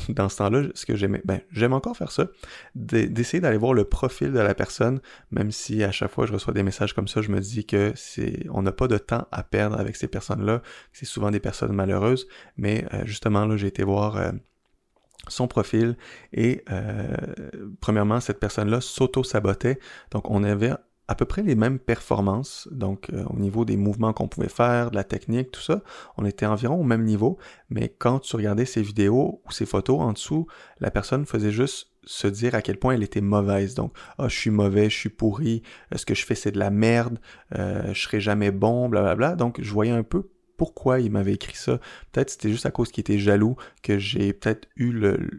dans 0.09 0.29
ce 0.29 0.38
temps-là, 0.38 0.63
ce 0.75 0.85
que 0.85 0.95
j'aimais, 0.95 1.21
ben 1.25 1.39
j'aime 1.51 1.74
encore 1.74 1.95
faire 1.95 2.12
ça, 2.12 2.27
d'essayer 2.75 3.39
d'aller 3.39 3.57
voir 3.57 3.74
le 3.74 3.85
profil 3.85 4.33
de 4.33 4.39
la 4.39 4.53
personne, 4.53 5.00
même 5.31 5.51
si 5.51 5.83
à 5.83 5.91
chaque 5.91 6.12
fois 6.12 6.27
je 6.27 6.33
reçois 6.33 6.53
des 6.53 6.63
messages 6.63 6.94
comme 6.94 7.07
ça, 7.07 7.21
je 7.21 7.31
me 7.31 7.39
dis 7.39 7.65
que 7.65 7.94
c'est 7.95 8.45
on 8.51 8.62
n'a 8.62 8.73
pas 8.73 8.88
de 8.88 8.97
temps 8.97 9.25
à 9.31 9.44
perdre 9.44 9.80
avec 9.80 9.95
ces 9.95 10.07
personnes-là, 10.07 10.62
c'est 10.91 11.06
souvent 11.06 11.31
des 11.31 11.39
personnes 11.39 11.71
malheureuses, 11.71 12.27
mais 12.57 12.85
euh, 12.94 13.06
justement 13.06 13.45
là 13.45 13.56
j'ai 13.56 13.68
été 13.68 13.83
voir 13.83 14.18
euh, 14.18 14.31
son 15.30 15.47
profil 15.47 15.97
et 16.31 16.63
premièrement 17.81 18.21
cette 18.21 18.39
personne-là 18.39 18.80
s'auto-sabotait. 18.80 19.77
Donc 20.12 20.30
on 20.30 20.41
avait 20.44 20.73
à 21.07 21.15
peu 21.15 21.25
près 21.25 21.42
les 21.42 21.56
mêmes 21.56 21.80
performances, 21.80 22.68
donc 22.71 23.09
euh, 23.12 23.24
au 23.30 23.38
niveau 23.38 23.65
des 23.65 23.77
mouvements 23.77 24.13
qu'on 24.13 24.27
pouvait 24.27 24.50
faire, 24.50 24.92
de 24.92 24.95
la 24.95 25.04
technique, 25.04 25.51
tout 25.51 25.62
ça, 25.62 25.81
on 26.18 26.25
était 26.25 26.45
environ 26.45 26.75
au 26.75 26.83
même 26.83 27.04
niveau, 27.04 27.38
mais 27.69 27.89
quand 27.89 28.19
tu 28.19 28.36
regardais 28.36 28.65
ses 28.65 28.81
vidéos 28.81 29.42
ou 29.45 29.51
ses 29.51 29.65
photos 29.65 30.01
en 30.01 30.13
dessous, 30.13 30.48
la 30.80 30.92
personne 30.92 31.25
faisait 31.25 31.51
juste 31.51 31.92
se 32.04 32.27
dire 32.27 32.56
à 32.56 32.62
quel 32.62 32.77
point 32.77 32.94
elle 32.94 33.04
était 33.04 33.21
mauvaise. 33.21 33.75
Donc, 33.75 33.94
ah, 34.18 34.27
je 34.27 34.38
suis 34.38 34.50
mauvais, 34.50 34.89
je 34.89 34.98
suis 34.98 35.09
pourri, 35.09 35.62
ce 35.95 36.06
que 36.06 36.15
je 36.15 36.25
fais 36.25 36.36
c'est 36.36 36.51
de 36.51 36.59
la 36.59 36.69
merde, 36.69 37.19
euh, 37.57 37.94
je 37.94 38.01
serai 38.01 38.19
jamais 38.19 38.51
bon, 38.51 38.89
blablabla. 38.89 39.15
Bla, 39.15 39.27
bla. 39.30 39.36
Donc, 39.36 39.62
je 39.62 39.74
voyais 39.74 39.92
un 39.92 40.04
peu 40.04 40.30
pourquoi 40.57 41.00
il 41.00 41.12
m'avait 41.12 41.33
écrit 41.33 41.56
ça. 41.56 41.80
Peut-être 42.12 42.31
c'était 42.31 42.50
juste 42.50 42.65
à 42.65 42.71
cause 42.71 42.92
qu'il 42.92 43.01
était 43.01 43.19
jaloux 43.19 43.56
que 43.83 43.98
j'ai 43.98 44.33
peut-être 44.33 44.68
eu 44.75 44.92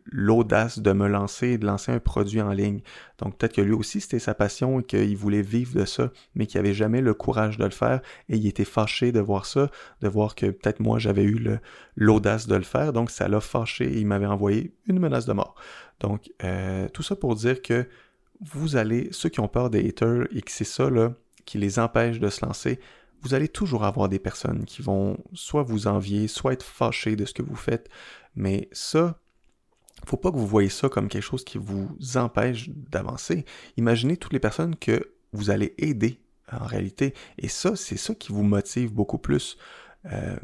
l'audace 0.07 0.79
de 0.79 0.93
me 0.93 1.09
lancer 1.09 1.49
et 1.49 1.59
de 1.59 1.67
lancer 1.67 1.93
un 1.93 1.99
produit 1.99 2.41
en 2.41 2.53
ligne. 2.53 2.81
Donc 3.19 3.37
peut-être 3.37 3.55
que 3.55 3.61
lui 3.61 3.73
aussi 3.73 4.01
c'était 4.01 4.21
sa 4.21 4.35
passion 4.35 4.81
et 4.81 4.85
qu'il 4.85 5.17
voulait 5.17 5.43
vivre 5.43 5.79
de 5.79 5.85
ça, 5.85 6.11
mais 6.35 6.47
qu'il 6.47 6.61
n'avait 6.61 6.75
jamais 6.75 7.01
le 7.01 7.15
courage 7.15 7.59
de 7.59 7.65
le 7.65 7.71
faire 7.71 8.01
et 8.29 8.37
il 8.37 8.47
était 8.47 8.65
fâché 8.65 9.13
de 9.13 9.21
voir 9.21 9.45
ça, 9.45 9.71
de 10.01 10.09
voir 10.09 10.35
que 10.35 10.47
peut-être 10.47 10.81
moi 10.81 10.99
j'avais 10.99 11.25
eu 11.25 11.59
l'audace 11.97 12.47
de 12.47 12.55
le 12.55 12.63
faire. 12.63 12.93
Donc 12.93 13.11
ça 13.11 13.29
l'a 13.29 13.41
fâché 13.41 13.85
et 13.85 13.99
il 13.99 14.07
m'avait 14.07 14.27
envoyé 14.27 14.73
une 14.87 15.01
menace 15.01 15.27
de 15.27 15.33
mort. 15.33 15.57
Donc 16.01 16.31
euh, 16.45 16.89
tout 16.91 17.03
ça 17.03 17.17
pour 17.17 17.35
dire 17.35 17.61
que 17.61 17.87
vous 18.41 18.77
allez, 18.77 19.09
ceux 19.11 19.29
qui 19.29 19.41
ont 19.41 19.49
peur 19.49 19.69
des 19.69 19.87
haters 19.89 20.27
et 20.33 20.43
que 20.43 20.51
c'est 20.51 20.65
ça 20.65 20.89
là, 20.91 21.13
qui 21.45 21.59
les 21.59 21.79
empêche 21.79 22.21
de 22.21 22.29
se 22.29 22.45
lancer, 22.45 22.79
vous 23.23 23.35
allez 23.35 23.49
toujours 23.49 23.85
avoir 23.85 24.09
des 24.09 24.19
personnes 24.19 24.65
qui 24.65 24.83
vont 24.83 25.19
soit 25.33 25.63
vous 25.63 25.87
envier, 25.87 26.29
soit 26.29 26.53
être 26.53 26.65
fâchées 26.65 27.17
de 27.17 27.25
ce 27.25 27.35
que 27.35 27.43
vous 27.43 27.57
faites, 27.57 27.89
mais 28.37 28.69
ça, 28.73 29.21
faut 30.07 30.17
pas 30.17 30.31
que 30.31 30.37
vous 30.37 30.47
voyez 30.47 30.69
ça 30.69 30.89
comme 30.89 31.09
quelque 31.09 31.23
chose 31.23 31.45
qui 31.45 31.59
vous 31.59 31.89
empêche 32.17 32.69
d'avancer. 32.71 33.45
Imaginez 33.77 34.17
toutes 34.17 34.33
les 34.33 34.41
personnes 34.41 34.77
que 34.77 35.13
vous 35.33 35.51
allez 35.51 35.75
aider 35.79 36.21
en 36.51 36.65
réalité, 36.65 37.15
et 37.37 37.49
ça, 37.49 37.77
c'est 37.77 37.99
ça 37.99 38.15
qui 38.15 38.33
vous 38.33 38.43
motive 38.43 38.93
beaucoup 38.93 39.19
plus. 39.19 39.59
Euh, 40.13 40.37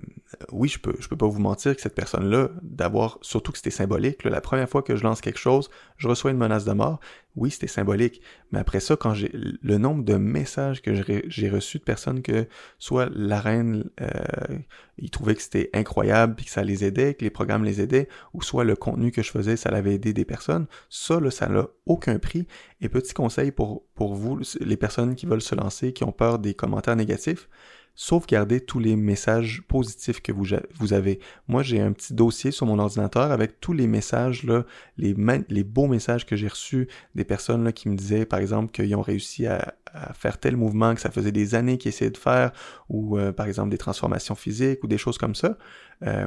oui, 0.52 0.68
je 0.68 0.78
peux, 0.78 0.94
je 0.99 1.09
peux 1.09 1.16
pas 1.16 1.26
vous 1.26 1.40
mentir 1.40 1.75
que 1.75 1.80
cette 1.80 1.94
personne-là, 1.94 2.50
d'avoir, 2.62 3.18
surtout 3.23 3.52
que 3.52 3.59
c'était 3.59 3.71
symbolique, 3.71 4.25
la 4.25 4.40
première 4.40 4.68
fois 4.68 4.83
que 4.83 4.97
je 4.97 5.02
lance 5.02 5.21
quelque 5.21 5.38
chose, 5.38 5.71
je 5.97 6.09
reçois 6.09 6.33
une 6.33 6.37
menace 6.38 6.64
de 6.64 6.73
mort. 6.73 7.00
Oui, 7.37 7.50
c'était 7.50 7.66
symbolique. 7.66 8.21
Mais 8.52 8.59
après 8.59 8.80
ça, 8.80 8.97
quand 8.97 9.14
j'ai 9.14 9.30
le 9.33 9.78
nombre 9.78 10.04
de 10.04 10.14
messages 10.14 10.83
que 10.83 10.94
j'ai 11.26 11.50
reçus 11.50 11.78
de 11.78 11.85
personnes 11.85 12.23
que 12.23 12.47
soit 12.78 13.09
la 13.12 13.40
reine, 13.40 13.90
euh, 14.00 14.59
ils 14.99 15.11
trouvaient 15.11 15.35
que 15.35 15.42
c'était 15.42 15.71
incroyable, 15.73 16.35
puis 16.37 16.47
que 16.47 16.52
ça 16.52 16.62
les 16.62 16.85
aidait, 16.85 17.14
que 17.14 17.25
les 17.25 17.30
programmes 17.30 17.64
les 17.64 17.80
aidaient, 17.80 18.09
ou 18.35 18.42
soit 18.42 18.64
le 18.64 18.76
contenu 18.76 19.11
que 19.11 19.23
je 19.23 19.30
faisais, 19.30 19.56
ça 19.56 19.71
l'avait 19.71 19.94
aidé 19.94 20.12
des 20.12 20.25
personnes, 20.25 20.66
ça, 20.90 21.18
là, 21.18 21.30
ça 21.30 21.49
n'a 21.49 21.66
aucun 21.87 22.18
prix. 22.18 22.47
Et 22.80 22.88
petit 22.88 23.14
conseil 23.14 23.50
pour, 23.50 23.85
pour 23.94 24.14
vous, 24.14 24.40
les 24.61 24.76
personnes 24.76 25.14
qui 25.14 25.26
veulent 25.26 25.42
se 25.42 25.54
lancer, 25.54 25.92
qui 25.92 26.04
ont 26.04 26.12
peur 26.12 26.38
des 26.38 26.54
commentaires 26.54 26.97
négatifs, 26.97 27.49
sauvegardez 27.94 28.60
tous 28.60 28.78
les 28.78 28.96
messages 28.96 29.62
positifs 29.68 30.20
que 30.20 30.32
vous, 30.32 30.46
vous 30.74 30.92
avez. 30.92 31.20
Moi, 31.48 31.62
j'ai 31.62 31.80
un 31.80 31.92
petit 31.92 32.12
dossier 32.12 32.50
sur 32.50 32.66
mon 32.66 32.78
ordinateur 32.78 33.30
avec 33.30 33.60
tous 33.60 33.72
les 33.72 33.86
messages, 33.86 34.46
les, 34.96 35.14
les 35.48 35.64
beaux 35.64 35.86
messages 35.86 36.26
que 36.26 36.36
j'ai 36.36 36.48
reçus 36.48 36.88
des 37.14 37.24
personnes 37.24 37.72
qui 37.72 37.88
me 37.88 37.96
disaient, 37.96 38.26
par 38.26 38.40
exemple, 38.40 38.72
qu'ils 38.72 38.94
ont 38.96 39.02
réussi 39.02 39.46
à, 39.46 39.74
faire 40.14 40.38
tel 40.38 40.56
mouvement 40.56 40.92
que 40.92 41.00
ça 41.00 41.12
faisait 41.12 41.30
des 41.30 41.54
années 41.54 41.78
qu'ils 41.78 41.90
essayaient 41.90 42.10
de 42.10 42.16
faire, 42.16 42.50
ou 42.88 43.16
euh, 43.16 43.30
par 43.30 43.46
exemple 43.46 43.70
des 43.70 43.78
transformations 43.78 44.34
physiques 44.34 44.82
ou 44.82 44.88
des 44.88 44.98
choses 44.98 45.18
comme 45.18 45.36
ça. 45.36 45.56
Euh, 46.02 46.26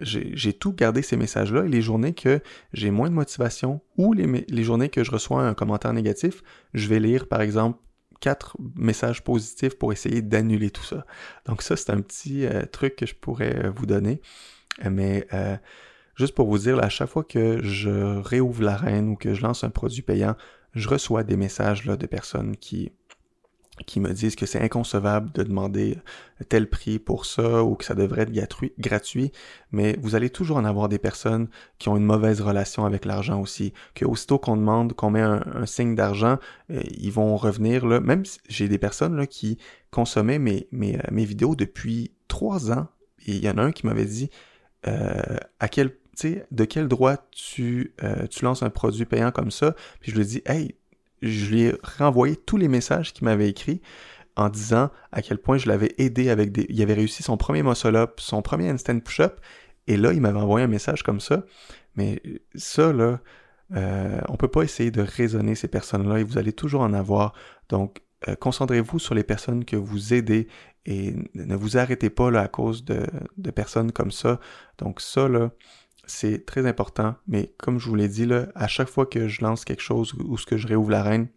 j'ai 0.00 0.52
tout 0.52 0.72
gardé 0.72 1.02
ces 1.02 1.16
messages-là 1.16 1.66
et 1.66 1.68
les 1.68 1.80
journées 1.80 2.14
que 2.14 2.40
j'ai 2.72 2.90
moins 2.90 3.08
de 3.08 3.14
motivation 3.14 3.80
ou 3.96 4.12
les, 4.12 4.26
les 4.48 4.64
journées 4.64 4.88
que 4.88 5.04
je 5.04 5.12
reçois 5.12 5.46
un 5.46 5.54
commentaire 5.54 5.92
négatif, 5.92 6.42
je 6.72 6.88
vais 6.88 6.98
lire 6.98 7.28
par 7.28 7.40
exemple 7.40 7.78
quatre 8.24 8.56
messages 8.74 9.22
positifs 9.22 9.76
pour 9.76 9.92
essayer 9.92 10.22
d'annuler 10.22 10.70
tout 10.70 10.82
ça. 10.82 11.04
Donc 11.44 11.60
ça, 11.60 11.76
c'est 11.76 11.90
un 11.90 12.00
petit 12.00 12.46
euh, 12.46 12.64
truc 12.64 12.96
que 12.96 13.04
je 13.04 13.14
pourrais 13.14 13.66
euh, 13.66 13.70
vous 13.70 13.84
donner. 13.84 14.22
Mais 14.82 15.26
euh, 15.34 15.58
juste 16.16 16.34
pour 16.34 16.48
vous 16.48 16.56
dire, 16.56 16.82
à 16.82 16.88
chaque 16.88 17.10
fois 17.10 17.22
que 17.22 17.62
je 17.62 18.16
réouvre 18.20 18.62
l'arène 18.62 19.10
ou 19.10 19.14
que 19.14 19.34
je 19.34 19.42
lance 19.42 19.62
un 19.62 19.68
produit 19.68 20.00
payant, 20.00 20.36
je 20.72 20.88
reçois 20.88 21.22
des 21.22 21.36
messages 21.36 21.84
de 21.84 22.06
personnes 22.06 22.56
qui 22.56 22.92
qui 23.86 24.00
me 24.00 24.12
disent 24.12 24.36
que 24.36 24.46
c'est 24.46 24.60
inconcevable 24.60 25.32
de 25.32 25.42
demander 25.42 25.98
tel 26.48 26.68
prix 26.68 26.98
pour 26.98 27.26
ça 27.26 27.64
ou 27.64 27.74
que 27.74 27.84
ça 27.84 27.94
devrait 27.94 28.22
être 28.22 28.32
gratuit, 28.78 29.32
mais 29.72 29.96
vous 30.00 30.14
allez 30.14 30.30
toujours 30.30 30.56
en 30.56 30.64
avoir 30.64 30.88
des 30.88 30.98
personnes 30.98 31.48
qui 31.78 31.88
ont 31.88 31.96
une 31.96 32.04
mauvaise 32.04 32.40
relation 32.40 32.84
avec 32.84 33.04
l'argent 33.04 33.40
aussi, 33.40 33.72
que 33.94 34.04
aussitôt 34.04 34.38
qu'on 34.38 34.56
demande 34.56 34.92
qu'on 34.92 35.10
met 35.10 35.22
un, 35.22 35.66
signe 35.66 35.94
d'argent, 35.94 36.38
euh, 36.70 36.80
ils 36.96 37.12
vont 37.12 37.36
revenir 37.36 37.86
là. 37.86 38.00
Même 38.00 38.22
j'ai 38.48 38.68
des 38.68 38.78
personnes 38.78 39.16
là 39.16 39.26
qui 39.26 39.58
consommaient 39.90 40.38
mes, 40.38 40.68
mes, 40.70 40.96
euh, 40.96 41.02
mes 41.10 41.24
vidéos 41.24 41.56
depuis 41.56 42.12
trois 42.28 42.70
ans, 42.70 42.86
et 43.26 43.32
il 43.32 43.44
y 43.44 43.50
en 43.50 43.58
a 43.58 43.62
un 43.62 43.72
qui 43.72 43.86
m'avait 43.86 44.04
dit 44.04 44.30
euh, 44.86 45.38
à 45.58 45.68
quel 45.68 45.90
de 46.50 46.64
quel 46.64 46.88
droit 46.88 47.16
tu, 47.30 47.94
euh, 48.02 48.26
tu 48.26 48.44
lances 48.44 48.62
un 48.62 48.70
produit 48.70 49.04
payant 49.04 49.30
comme 49.30 49.50
ça, 49.50 49.74
puis 50.00 50.12
je 50.12 50.16
lui 50.16 50.24
dis 50.24 50.42
Hey, 50.46 50.76
je 51.28 51.50
lui 51.50 51.62
ai 51.62 51.74
renvoyé 51.98 52.36
tous 52.36 52.56
les 52.56 52.68
messages 52.68 53.12
qu'il 53.12 53.24
m'avait 53.24 53.48
écrits 53.48 53.80
en 54.36 54.48
disant 54.48 54.90
à 55.12 55.22
quel 55.22 55.38
point 55.38 55.58
je 55.58 55.68
l'avais 55.68 55.94
aidé 55.98 56.28
avec 56.28 56.52
des... 56.52 56.66
Il 56.68 56.82
avait 56.82 56.94
réussi 56.94 57.22
son 57.22 57.36
premier 57.36 57.62
muscle-up, 57.62 58.20
son 58.20 58.42
premier 58.42 58.68
instant 58.68 58.98
push-up, 58.98 59.40
et 59.86 59.96
là, 59.96 60.12
il 60.12 60.20
m'avait 60.20 60.38
envoyé 60.38 60.64
un 60.64 60.68
message 60.68 61.02
comme 61.02 61.20
ça. 61.20 61.44
Mais 61.94 62.20
ça, 62.54 62.92
là, 62.92 63.20
euh, 63.76 64.20
on 64.28 64.36
peut 64.36 64.48
pas 64.48 64.62
essayer 64.62 64.90
de 64.90 65.02
raisonner 65.02 65.54
ces 65.54 65.68
personnes-là, 65.68 66.18
et 66.18 66.24
vous 66.24 66.38
allez 66.38 66.52
toujours 66.52 66.80
en 66.80 66.92
avoir. 66.92 67.32
Donc, 67.68 68.02
euh, 68.28 68.34
concentrez-vous 68.34 68.98
sur 68.98 69.14
les 69.14 69.24
personnes 69.24 69.64
que 69.64 69.76
vous 69.76 70.14
aidez 70.14 70.48
et 70.86 71.14
ne 71.34 71.54
vous 71.56 71.78
arrêtez 71.78 72.10
pas 72.10 72.30
là 72.30 72.42
à 72.42 72.48
cause 72.48 72.84
de 72.84 73.50
personnes 73.50 73.90
comme 73.90 74.10
ça. 74.10 74.38
Donc 74.78 75.00
ça, 75.00 75.28
là, 75.28 75.50
c'est 76.06 76.46
très 76.46 76.66
important, 76.66 77.14
mais 77.26 77.52
comme 77.58 77.78
je 77.78 77.88
vous 77.88 77.94
l'ai 77.94 78.08
dit, 78.08 78.26
là, 78.26 78.46
à 78.54 78.66
chaque 78.66 78.88
fois 78.88 79.06
que 79.06 79.28
je 79.28 79.42
lance 79.42 79.64
quelque 79.64 79.82
chose 79.82 80.14
ou 80.14 80.36
ce 80.38 80.46
que 80.46 80.56
je 80.56 80.66
réouvre 80.66 80.90
l'arène, 80.90 81.28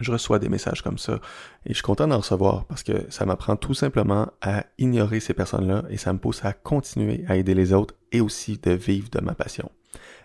je 0.00 0.12
reçois 0.12 0.38
des 0.38 0.48
messages 0.48 0.82
comme 0.82 0.98
ça. 0.98 1.20
Et 1.64 1.70
je 1.70 1.74
suis 1.74 1.82
content 1.82 2.06
d'en 2.06 2.18
recevoir 2.18 2.64
parce 2.66 2.82
que 2.82 3.06
ça 3.10 3.24
m'apprend 3.24 3.56
tout 3.56 3.74
simplement 3.74 4.28
à 4.42 4.64
ignorer 4.78 5.20
ces 5.20 5.34
personnes-là 5.34 5.84
et 5.88 5.96
ça 5.96 6.12
me 6.12 6.18
pousse 6.18 6.44
à 6.44 6.52
continuer 6.52 7.24
à 7.28 7.36
aider 7.36 7.54
les 7.54 7.72
autres 7.72 7.94
et 8.12 8.20
aussi 8.20 8.58
de 8.58 8.72
vivre 8.72 9.08
de 9.10 9.20
ma 9.20 9.34
passion. 9.34 9.70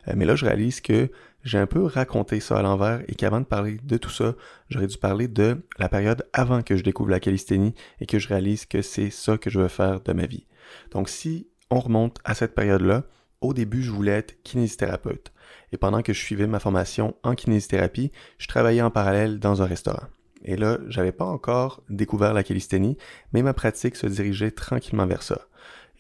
Euh, 0.07 0.13
mais 0.15 0.25
là, 0.25 0.35
je 0.35 0.45
réalise 0.45 0.81
que 0.81 1.09
j'ai 1.43 1.57
un 1.57 1.65
peu 1.65 1.83
raconté 1.83 2.39
ça 2.39 2.57
à 2.57 2.61
l'envers 2.61 3.01
et 3.07 3.15
qu'avant 3.15 3.39
de 3.39 3.45
parler 3.45 3.79
de 3.83 3.97
tout 3.97 4.09
ça, 4.09 4.35
j'aurais 4.69 4.87
dû 4.87 4.97
parler 4.97 5.27
de 5.27 5.57
la 5.79 5.89
période 5.89 6.27
avant 6.33 6.61
que 6.61 6.75
je 6.75 6.83
découvre 6.83 7.09
la 7.09 7.19
calisthénie 7.19 7.73
et 7.99 8.05
que 8.05 8.19
je 8.19 8.27
réalise 8.27 8.65
que 8.65 8.81
c'est 8.81 9.09
ça 9.09 9.37
que 9.37 9.49
je 9.49 9.59
veux 9.59 9.67
faire 9.67 10.01
de 10.01 10.13
ma 10.13 10.25
vie. 10.25 10.45
Donc 10.91 11.09
si 11.09 11.47
on 11.69 11.79
remonte 11.79 12.17
à 12.23 12.35
cette 12.35 12.53
période-là, 12.53 13.03
au 13.41 13.53
début, 13.53 13.81
je 13.81 13.91
voulais 13.91 14.13
être 14.13 14.41
kinésithérapeute. 14.43 15.33
Et 15.71 15.77
pendant 15.77 16.01
que 16.01 16.13
je 16.13 16.19
suivais 16.19 16.47
ma 16.47 16.59
formation 16.59 17.15
en 17.23 17.35
kinésithérapie, 17.35 18.11
je 18.37 18.47
travaillais 18.47 18.81
en 18.81 18.91
parallèle 18.91 19.39
dans 19.39 19.61
un 19.61 19.65
restaurant. 19.65 20.07
Et 20.43 20.55
là, 20.55 20.79
j'avais 20.87 21.11
pas 21.11 21.25
encore 21.25 21.83
découvert 21.89 22.33
la 22.33 22.43
calisthénie, 22.43 22.97
mais 23.33 23.43
ma 23.43 23.53
pratique 23.53 23.95
se 23.95 24.07
dirigeait 24.07 24.51
tranquillement 24.51 25.05
vers 25.05 25.23
ça. 25.23 25.47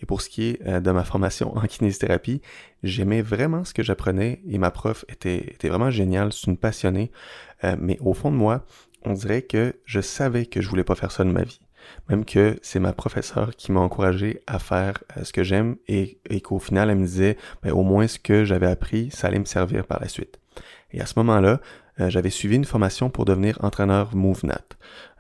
Et 0.01 0.05
pour 0.05 0.21
ce 0.21 0.29
qui 0.29 0.49
est 0.49 0.67
euh, 0.67 0.79
de 0.79 0.91
ma 0.91 1.03
formation 1.03 1.55
en 1.55 1.61
kinésithérapie, 1.61 2.41
j'aimais 2.81 3.21
vraiment 3.21 3.63
ce 3.63 3.73
que 3.73 3.83
j'apprenais 3.83 4.41
et 4.47 4.57
ma 4.57 4.71
prof 4.71 5.05
était, 5.09 5.55
vraiment 5.63 5.91
géniale, 5.91 6.33
c'est 6.33 6.47
une 6.47 6.57
passionnée. 6.57 7.11
Euh, 7.63 7.75
mais 7.79 7.97
au 8.01 8.13
fond 8.13 8.31
de 8.31 8.35
moi, 8.35 8.65
on 9.03 9.13
dirait 9.13 9.43
que 9.43 9.75
je 9.85 10.01
savais 10.01 10.47
que 10.47 10.61
je 10.61 10.69
voulais 10.69 10.83
pas 10.83 10.95
faire 10.95 11.11
ça 11.11 11.23
de 11.23 11.31
ma 11.31 11.43
vie. 11.43 11.61
Même 12.09 12.25
que 12.25 12.57
c'est 12.61 12.79
ma 12.79 12.93
professeure 12.93 13.55
qui 13.55 13.71
m'a 13.71 13.79
encouragé 13.79 14.41
à 14.47 14.59
faire 14.59 15.03
euh, 15.17 15.23
ce 15.23 15.33
que 15.33 15.43
j'aime 15.43 15.77
et, 15.87 16.19
qu'au 16.41 16.59
final, 16.59 16.89
elle 16.89 16.97
me 16.97 17.05
disait, 17.05 17.37
ben, 17.63 17.71
au 17.71 17.83
moins 17.83 18.07
ce 18.07 18.19
que 18.19 18.45
j'avais 18.45 18.67
appris, 18.67 19.11
ça 19.11 19.27
allait 19.27 19.39
me 19.39 19.45
servir 19.45 19.85
par 19.85 19.99
la 19.99 20.07
suite. 20.07 20.39
Et 20.91 21.01
à 21.01 21.05
ce 21.05 21.13
moment-là, 21.17 21.61
euh, 21.99 22.09
j'avais 22.09 22.29
suivi 22.29 22.55
une 22.55 22.65
formation 22.65 23.09
pour 23.09 23.25
devenir 23.25 23.57
entraîneur 23.63 24.15
MoveNat. 24.15 24.65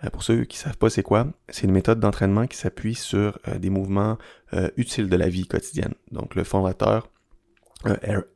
Euh, 0.03 0.09
pour 0.09 0.23
ceux 0.23 0.43
qui 0.45 0.57
savent 0.57 0.77
pas 0.77 0.89
c'est 0.89 1.03
quoi, 1.03 1.27
c'est 1.49 1.67
une 1.67 1.73
méthode 1.73 1.99
d'entraînement 1.99 2.47
qui 2.47 2.57
s'appuie 2.57 2.95
sur 2.95 3.39
des 3.57 3.69
mouvements 3.69 4.17
utiles 4.75 5.09
de 5.09 5.15
la 5.15 5.29
vie 5.29 5.47
quotidienne. 5.47 5.93
Donc 6.11 6.35
le 6.35 6.43
fondateur 6.43 7.09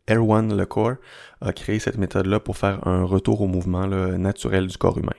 Erwan 0.10 0.56
Lecor 0.56 0.96
a 1.42 1.54
créé 1.54 1.80
cette 1.80 1.98
méthode-là 1.98 2.40
pour 2.40 2.58
faire 2.58 2.88
un 2.88 3.04
retour 3.04 3.42
au 3.42 3.48
mouvement 3.48 3.86
naturel 3.88 4.68
du 4.68 4.78
corps 4.78 4.98
humain. 4.98 5.14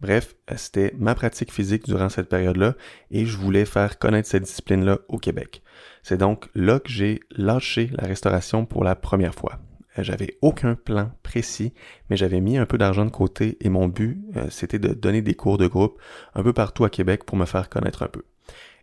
Bref, 0.00 0.34
c'était 0.56 0.94
ma 0.98 1.14
pratique 1.14 1.52
physique 1.52 1.84
durant 1.84 2.08
cette 2.08 2.28
période-là 2.28 2.74
et 3.10 3.26
je 3.26 3.36
voulais 3.36 3.66
faire 3.66 3.98
connaître 3.98 4.28
cette 4.28 4.44
discipline-là 4.44 4.98
au 5.08 5.18
Québec. 5.18 5.62
C'est 6.02 6.16
donc 6.16 6.48
là 6.54 6.80
que 6.80 6.88
j'ai 6.88 7.20
lâché 7.30 7.90
la 7.92 8.06
restauration 8.06 8.64
pour 8.64 8.82
la 8.82 8.94
première 8.94 9.34
fois. 9.34 9.58
Euh, 9.98 10.02
j'avais 10.02 10.36
aucun 10.40 10.74
plan 10.74 11.10
précis, 11.22 11.72
mais 12.08 12.16
j'avais 12.16 12.40
mis 12.40 12.58
un 12.58 12.66
peu 12.66 12.78
d'argent 12.78 13.04
de 13.04 13.10
côté 13.10 13.58
et 13.60 13.68
mon 13.68 13.88
but, 13.88 14.22
euh, 14.36 14.46
c'était 14.50 14.78
de 14.78 14.94
donner 14.94 15.22
des 15.22 15.34
cours 15.34 15.58
de 15.58 15.66
groupe 15.66 16.00
un 16.34 16.42
peu 16.42 16.52
partout 16.52 16.84
à 16.84 16.90
Québec 16.90 17.24
pour 17.24 17.36
me 17.36 17.44
faire 17.44 17.68
connaître 17.68 18.02
un 18.02 18.08
peu. 18.08 18.22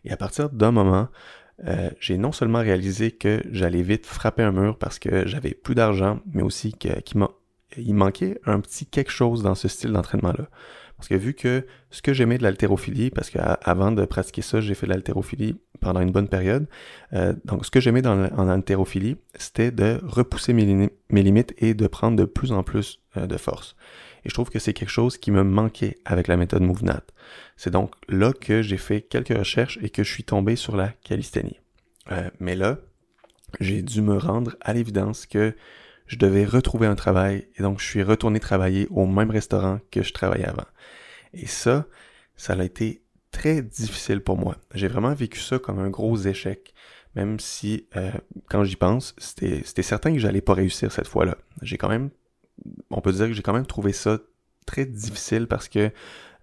Et 0.04 0.12
à 0.12 0.16
partir 0.16 0.50
d'un 0.50 0.70
moment, 0.70 1.08
euh, 1.66 1.90
j'ai 2.00 2.18
non 2.18 2.32
seulement 2.32 2.60
réalisé 2.60 3.10
que 3.10 3.42
j'allais 3.50 3.82
vite 3.82 4.06
frapper 4.06 4.42
un 4.42 4.52
mur 4.52 4.78
parce 4.78 4.98
que 4.98 5.26
j'avais 5.26 5.54
plus 5.54 5.74
d'argent, 5.74 6.20
mais 6.32 6.42
aussi 6.42 6.72
qu'il 6.72 7.94
manquait 7.94 8.40
un 8.46 8.60
petit 8.60 8.86
quelque 8.86 9.10
chose 9.10 9.42
dans 9.42 9.56
ce 9.56 9.66
style 9.66 9.92
d'entraînement-là. 9.92 10.48
Parce 10.98 11.08
que 11.08 11.14
vu 11.14 11.32
que 11.32 11.64
ce 11.90 12.02
que 12.02 12.12
j'aimais 12.12 12.38
de 12.38 12.42
l'haltérophilie, 12.42 13.10
parce 13.10 13.30
qu'avant 13.30 13.92
de 13.92 14.04
pratiquer 14.04 14.42
ça, 14.42 14.60
j'ai 14.60 14.74
fait 14.74 14.86
de 14.86 14.92
l'haltérophilie 14.92 15.56
pendant 15.80 16.00
une 16.00 16.10
bonne 16.10 16.28
période. 16.28 16.66
Euh, 17.12 17.34
donc, 17.44 17.64
ce 17.64 17.70
que 17.70 17.80
j'aimais 17.80 18.04
en 18.06 18.48
haltérophilie, 18.48 19.16
c'était 19.36 19.70
de 19.70 20.00
repousser 20.02 20.52
mes, 20.52 20.90
limites 21.10 21.54
et 21.58 21.74
de 21.74 21.86
prendre 21.86 22.16
de 22.16 22.24
plus 22.24 22.50
en 22.50 22.64
plus 22.64 23.00
euh, 23.16 23.26
de 23.26 23.36
force. 23.36 23.76
Et 24.24 24.28
je 24.28 24.34
trouve 24.34 24.50
que 24.50 24.58
c'est 24.58 24.72
quelque 24.72 24.90
chose 24.90 25.18
qui 25.18 25.30
me 25.30 25.44
manquait 25.44 25.98
avec 26.04 26.26
la 26.26 26.36
méthode 26.36 26.62
MoveNat. 26.62 27.04
C'est 27.56 27.70
donc 27.70 27.94
là 28.08 28.32
que 28.32 28.62
j'ai 28.62 28.76
fait 28.76 29.02
quelques 29.02 29.36
recherches 29.36 29.78
et 29.80 29.90
que 29.90 30.02
je 30.02 30.12
suis 30.12 30.24
tombé 30.24 30.56
sur 30.56 30.76
la 30.76 30.88
calisthénie. 30.88 31.60
Euh, 32.10 32.28
mais 32.40 32.56
là, 32.56 32.78
j'ai 33.60 33.82
dû 33.82 34.02
me 34.02 34.16
rendre 34.16 34.56
à 34.60 34.72
l'évidence 34.72 35.26
que 35.26 35.54
je 36.08 36.16
devais 36.16 36.44
retrouver 36.44 36.86
un 36.86 36.94
travail 36.94 37.46
et 37.56 37.62
donc 37.62 37.80
je 37.80 37.86
suis 37.86 38.02
retourné 38.02 38.40
travailler 38.40 38.88
au 38.90 39.06
même 39.06 39.30
restaurant 39.30 39.78
que 39.92 40.02
je 40.02 40.12
travaillais 40.12 40.46
avant. 40.46 40.66
Et 41.34 41.46
ça, 41.46 41.86
ça 42.36 42.54
a 42.54 42.64
été 42.64 43.02
très 43.30 43.62
difficile 43.62 44.22
pour 44.22 44.38
moi. 44.38 44.56
J'ai 44.74 44.88
vraiment 44.88 45.14
vécu 45.14 45.38
ça 45.38 45.58
comme 45.58 45.78
un 45.78 45.90
gros 45.90 46.16
échec, 46.16 46.72
même 47.14 47.38
si 47.38 47.86
euh, 47.96 48.10
quand 48.48 48.64
j'y 48.64 48.76
pense, 48.76 49.14
c'était 49.18 49.82
certain 49.82 50.12
que 50.12 50.18
j'allais 50.18 50.40
pas 50.40 50.54
réussir 50.54 50.90
cette 50.90 51.06
fois-là. 51.06 51.36
J'ai 51.62 51.76
quand 51.76 51.90
même, 51.90 52.10
on 52.90 53.02
peut 53.02 53.12
dire 53.12 53.26
que 53.26 53.34
j'ai 53.34 53.42
quand 53.42 53.52
même 53.52 53.66
trouvé 53.66 53.92
ça 53.92 54.18
très 54.66 54.86
difficile 54.86 55.46
parce 55.46 55.68
que 55.68 55.90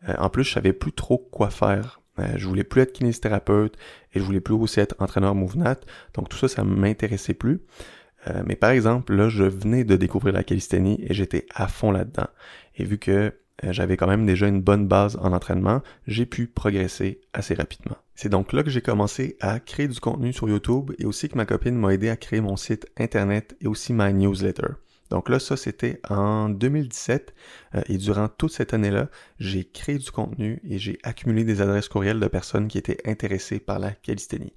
euh, 0.08 0.14
en 0.20 0.30
plus 0.30 0.44
je 0.44 0.54
savais 0.54 0.74
plus 0.74 0.94
trop 0.94 1.18
quoi 1.18 1.50
faire. 1.50 2.02
Euh, 2.20 2.34
je 2.38 2.48
voulais 2.48 2.64
plus 2.64 2.82
être 2.82 2.94
kinésithérapeute 2.94 3.76
et 4.14 4.20
je 4.20 4.24
voulais 4.24 4.40
plus 4.40 4.54
aussi 4.54 4.80
être 4.80 4.96
entraîneur 5.00 5.34
MoveNat. 5.34 5.80
Donc 6.14 6.30
tout 6.30 6.38
ça, 6.38 6.48
ça 6.48 6.64
m'intéressait 6.64 7.34
plus. 7.34 7.62
Euh, 8.28 8.44
mais 8.46 8.56
par 8.56 8.72
exemple, 8.72 9.14
là, 9.14 9.30
je 9.30 9.44
venais 9.44 9.84
de 9.84 9.96
découvrir 9.96 10.34
la 10.34 10.44
calisthénie 10.44 11.04
et 11.08 11.14
j'étais 11.14 11.46
à 11.54 11.68
fond 11.68 11.92
là-dedans. 11.92 12.28
Et 12.78 12.84
vu 12.84 12.98
que 12.98 13.34
euh, 13.64 13.72
j'avais 13.72 13.98
quand 13.98 14.08
même 14.08 14.26
déjà 14.26 14.48
une 14.48 14.62
bonne 14.62 14.88
base 14.88 15.18
en 15.22 15.32
entraînement, 15.32 15.82
j'ai 16.08 16.26
pu 16.26 16.48
progresser 16.48 17.22
assez 17.34 17.54
rapidement. 17.54 17.98
C'est 18.16 18.30
donc 18.30 18.54
là 18.54 18.64
que 18.64 18.70
j'ai 18.70 18.82
commencé 18.82 19.38
à 19.42 19.60
créer 19.60 19.88
du 19.88 20.00
contenu 20.00 20.34
sur 20.34 20.50
YouTube 20.50 20.92
et 21.00 21.06
aussi 21.06 21.30
que 21.30 21.38
ma 21.38 21.46
copine 21.46 21.76
m'a 21.76 21.94
aidé 21.94 22.10
à 22.10 22.18
créer 22.18 22.42
mon 22.42 22.58
site 22.58 22.88
internet 22.98 23.56
et 23.62 23.68
aussi 23.68 23.94
ma 23.94 24.12
newsletter. 24.12 24.68
Donc 25.10 25.30
là, 25.30 25.40
ça, 25.40 25.56
c'était 25.56 26.02
en 26.10 26.50
2017. 26.50 27.34
Euh, 27.76 27.82
et 27.88 27.98
durant 27.98 28.28
toute 28.28 28.52
cette 28.52 28.74
année-là, 28.74 29.10
j'ai 29.40 29.64
créé 29.64 29.98
du 29.98 30.12
contenu 30.12 30.60
et 30.68 30.80
j'ai 30.80 30.98
accumulé 31.04 31.44
des 31.44 31.62
adresses 31.62 31.90
courriels 31.90 32.20
de 32.20 32.28
personnes 32.28 32.68
qui 32.68 32.78
étaient 32.78 33.08
intéressées 33.08 33.60
par 33.60 33.80
la 33.80 33.92
calisthénie. 33.92 34.54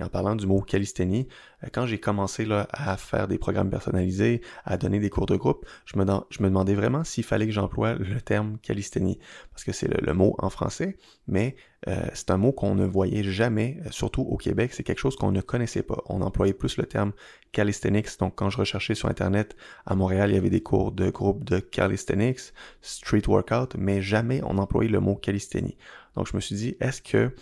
Et 0.00 0.02
en 0.02 0.08
parlant 0.08 0.34
du 0.34 0.46
mot 0.46 0.62
calisthénie, 0.62 1.28
euh, 1.62 1.68
quand 1.72 1.86
j'ai 1.86 1.98
commencé 1.98 2.46
là, 2.46 2.66
à 2.72 2.96
faire 2.96 3.28
des 3.28 3.38
programmes 3.38 3.70
personnalisés, 3.70 4.40
à 4.64 4.78
donner 4.78 4.98
des 4.98 5.10
cours 5.10 5.26
de 5.26 5.36
groupe, 5.36 5.66
je 5.84 5.98
me, 5.98 6.04
demandais 6.48 6.74
vraiment 6.74 7.04
s'il 7.04 7.24
fallait 7.24 7.46
que 7.46 7.52
j'emploie 7.52 7.94
le 7.94 8.20
terme 8.20 8.58
calisthénie, 8.62 9.18
parce 9.52 9.64
que 9.64 9.72
c'est 9.72 9.88
le, 9.88 10.14
mot 10.14 10.34
en 10.38 10.48
français, 10.48 10.96
mais 11.28 11.54
euh, 11.86 12.06
c'est 12.14 12.30
un 12.30 12.38
mot 12.38 12.52
qu'on 12.52 12.74
ne 12.74 12.86
voyait 12.86 13.22
jamais, 13.22 13.78
euh, 13.84 13.90
surtout 13.90 14.22
au 14.22 14.36
Québec, 14.36 14.72
c'est 14.72 14.82
quelque 14.82 14.98
chose 14.98 15.16
qu'on 15.16 15.32
ne 15.32 15.40
connaissait 15.40 15.82
pas. 15.82 16.02
On 16.06 16.22
employait 16.22 16.54
plus 16.54 16.78
le 16.78 16.86
terme 16.86 17.12
calisthenics, 17.52 18.18
donc 18.18 18.34
quand 18.36 18.48
je 18.48 18.58
recherchais 18.58 18.94
sur 18.94 19.08
Internet, 19.08 19.54
à 19.84 19.94
Montréal, 19.94 20.30
il 20.30 20.34
y 20.34 20.38
avait 20.38 20.50
des 20.50 20.62
cours 20.62 20.92
de 20.92 21.10
groupe 21.10 21.44
de 21.44 21.58
calisthenics, 21.58 22.40
street 22.80 23.22
workout, 23.28 23.76
mais 23.76 24.00
jamais 24.00 24.40
on 24.44 24.56
employait 24.56 24.90
le 24.90 25.00
mot 25.00 25.14
calisthénie. 25.14 25.76
Donc 26.16 26.26
je 26.26 26.36
me 26.36 26.40
suis 26.40 26.54
dit, 26.54 26.76
est-ce 26.80 27.02
que 27.02 27.32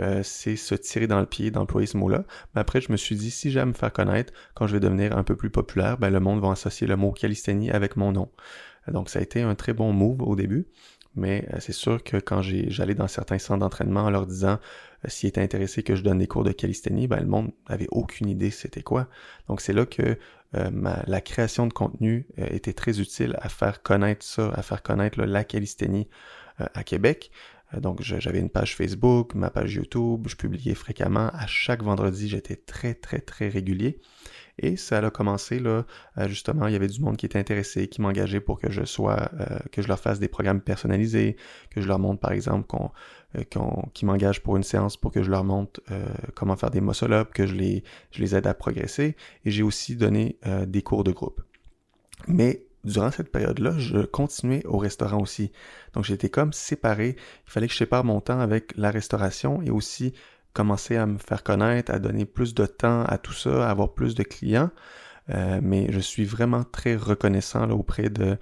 euh, 0.00 0.22
c'est 0.22 0.56
se 0.56 0.74
tirer 0.74 1.06
dans 1.06 1.20
le 1.20 1.26
pied 1.26 1.50
d'employer 1.50 1.86
ce 1.86 1.96
mot-là. 1.96 2.24
Mais 2.54 2.60
après, 2.60 2.80
je 2.80 2.90
me 2.90 2.96
suis 2.96 3.16
dit, 3.16 3.30
si 3.30 3.50
j'aime 3.50 3.68
me 3.68 3.74
faire 3.74 3.92
connaître, 3.92 4.32
quand 4.54 4.66
je 4.66 4.74
vais 4.74 4.80
devenir 4.80 5.16
un 5.16 5.22
peu 5.22 5.36
plus 5.36 5.50
populaire, 5.50 5.98
ben, 5.98 6.10
le 6.10 6.20
monde 6.20 6.40
va 6.40 6.50
associer 6.50 6.86
le 6.86 6.96
mot 6.96 7.12
calisthénie 7.12 7.70
avec 7.70 7.96
mon 7.96 8.12
nom. 8.12 8.30
Donc, 8.88 9.08
ça 9.10 9.20
a 9.20 9.22
été 9.22 9.42
un 9.42 9.54
très 9.54 9.72
bon 9.72 9.92
move 9.92 10.22
au 10.22 10.36
début. 10.36 10.66
Mais 11.14 11.48
euh, 11.54 11.58
c'est 11.60 11.72
sûr 11.72 12.02
que 12.02 12.18
quand 12.18 12.42
j'allais 12.42 12.94
dans 12.94 13.08
certains 13.08 13.38
centres 13.38 13.60
d'entraînement 13.60 14.02
en 14.02 14.10
leur 14.10 14.26
disant 14.26 14.58
euh, 15.04 15.08
s'ils 15.08 15.28
étaient 15.28 15.40
intéressés 15.40 15.82
que 15.82 15.94
je 15.94 16.02
donne 16.02 16.18
des 16.18 16.26
cours 16.26 16.44
de 16.44 16.52
calisthénie, 16.52 17.06
ben, 17.06 17.20
le 17.20 17.26
monde 17.26 17.52
n'avait 17.70 17.88
aucune 17.90 18.28
idée 18.28 18.50
c'était 18.50 18.82
quoi. 18.82 19.08
Donc 19.48 19.60
c'est 19.60 19.72
là 19.72 19.86
que 19.86 20.18
ma, 20.72 21.02
la 21.06 21.20
création 21.20 21.66
de 21.66 21.72
contenu 21.72 22.26
était 22.38 22.72
très 22.72 22.98
utile 23.00 23.36
à 23.42 23.50
faire 23.50 23.82
connaître 23.82 24.24
ça, 24.24 24.48
à 24.54 24.62
faire 24.62 24.82
connaître 24.82 25.20
la 25.20 25.44
calisthénie 25.44 26.08
à 26.56 26.82
Québec. 26.82 27.30
Euh, 27.74 27.80
donc 27.80 28.02
j'avais 28.02 28.40
une 28.40 28.50
page 28.50 28.76
Facebook, 28.76 29.34
ma 29.34 29.50
page 29.50 29.74
YouTube, 29.74 30.26
je 30.28 30.36
publiais 30.36 30.74
fréquemment. 30.74 31.30
À 31.32 31.46
chaque 31.46 31.82
vendredi, 31.82 32.28
j'étais 32.28 32.56
très 32.56 32.94
très 32.94 33.20
très 33.20 33.48
régulier. 33.48 34.00
Et 34.58 34.76
ça 34.76 34.98
a 34.98 35.10
commencé 35.10 35.58
là, 35.58 35.84
euh, 36.16 36.28
justement, 36.28 36.66
il 36.66 36.72
y 36.72 36.76
avait 36.76 36.86
du 36.86 37.00
monde 37.02 37.18
qui 37.18 37.26
était 37.26 37.38
intéressé, 37.38 37.88
qui 37.88 38.00
m'engageait 38.00 38.40
pour 38.40 38.58
que 38.58 38.70
je 38.70 38.84
sois, 38.84 39.30
euh, 39.38 39.58
que 39.70 39.82
je 39.82 39.88
leur 39.88 39.98
fasse 39.98 40.18
des 40.18 40.28
programmes 40.28 40.62
personnalisés, 40.62 41.36
que 41.70 41.82
je 41.82 41.88
leur 41.88 41.98
montre 41.98 42.20
par 42.20 42.32
exemple 42.32 42.66
qu'on, 42.66 42.90
qui 43.92 44.06
m'engagent 44.06 44.42
pour 44.42 44.56
une 44.56 44.62
séance 44.62 44.96
pour 44.96 45.12
que 45.12 45.22
je 45.22 45.30
leur 45.30 45.44
montre 45.44 45.82
comment 46.34 46.56
faire 46.56 46.70
des 46.70 46.80
muscle-up, 46.80 47.34
que 47.34 47.46
je 47.46 47.54
les, 47.54 47.84
je 48.12 48.22
les 48.22 48.34
aide 48.34 48.46
à 48.46 48.54
progresser. 48.54 49.14
Et 49.44 49.50
j'ai 49.50 49.62
aussi 49.62 49.94
donné 49.94 50.38
des 50.66 50.80
cours 50.80 51.04
de 51.04 51.12
groupe. 51.12 51.42
Mais 52.28 52.65
durant 52.86 53.10
cette 53.10 53.30
période-là, 53.30 53.74
je 53.78 53.98
continuais 53.98 54.64
au 54.64 54.78
restaurant 54.78 55.20
aussi. 55.20 55.52
Donc 55.92 56.04
j'étais 56.04 56.30
comme 56.30 56.52
séparé. 56.52 57.16
Il 57.46 57.50
fallait 57.50 57.66
que 57.66 57.72
je 57.72 57.78
sépare 57.78 58.04
mon 58.04 58.20
temps 58.20 58.40
avec 58.40 58.72
la 58.76 58.90
restauration 58.90 59.60
et 59.62 59.70
aussi 59.70 60.14
commencer 60.52 60.96
à 60.96 61.04
me 61.06 61.18
faire 61.18 61.42
connaître, 61.42 61.92
à 61.92 61.98
donner 61.98 62.24
plus 62.24 62.54
de 62.54 62.64
temps 62.64 63.04
à 63.04 63.18
tout 63.18 63.32
ça, 63.34 63.66
à 63.66 63.70
avoir 63.70 63.92
plus 63.92 64.14
de 64.14 64.22
clients. 64.22 64.70
Euh, 65.30 65.58
mais 65.60 65.90
je 65.90 65.98
suis 65.98 66.24
vraiment 66.24 66.62
très 66.62 66.94
reconnaissant 66.94 67.68
auprès 67.70 68.10
de 68.10 68.38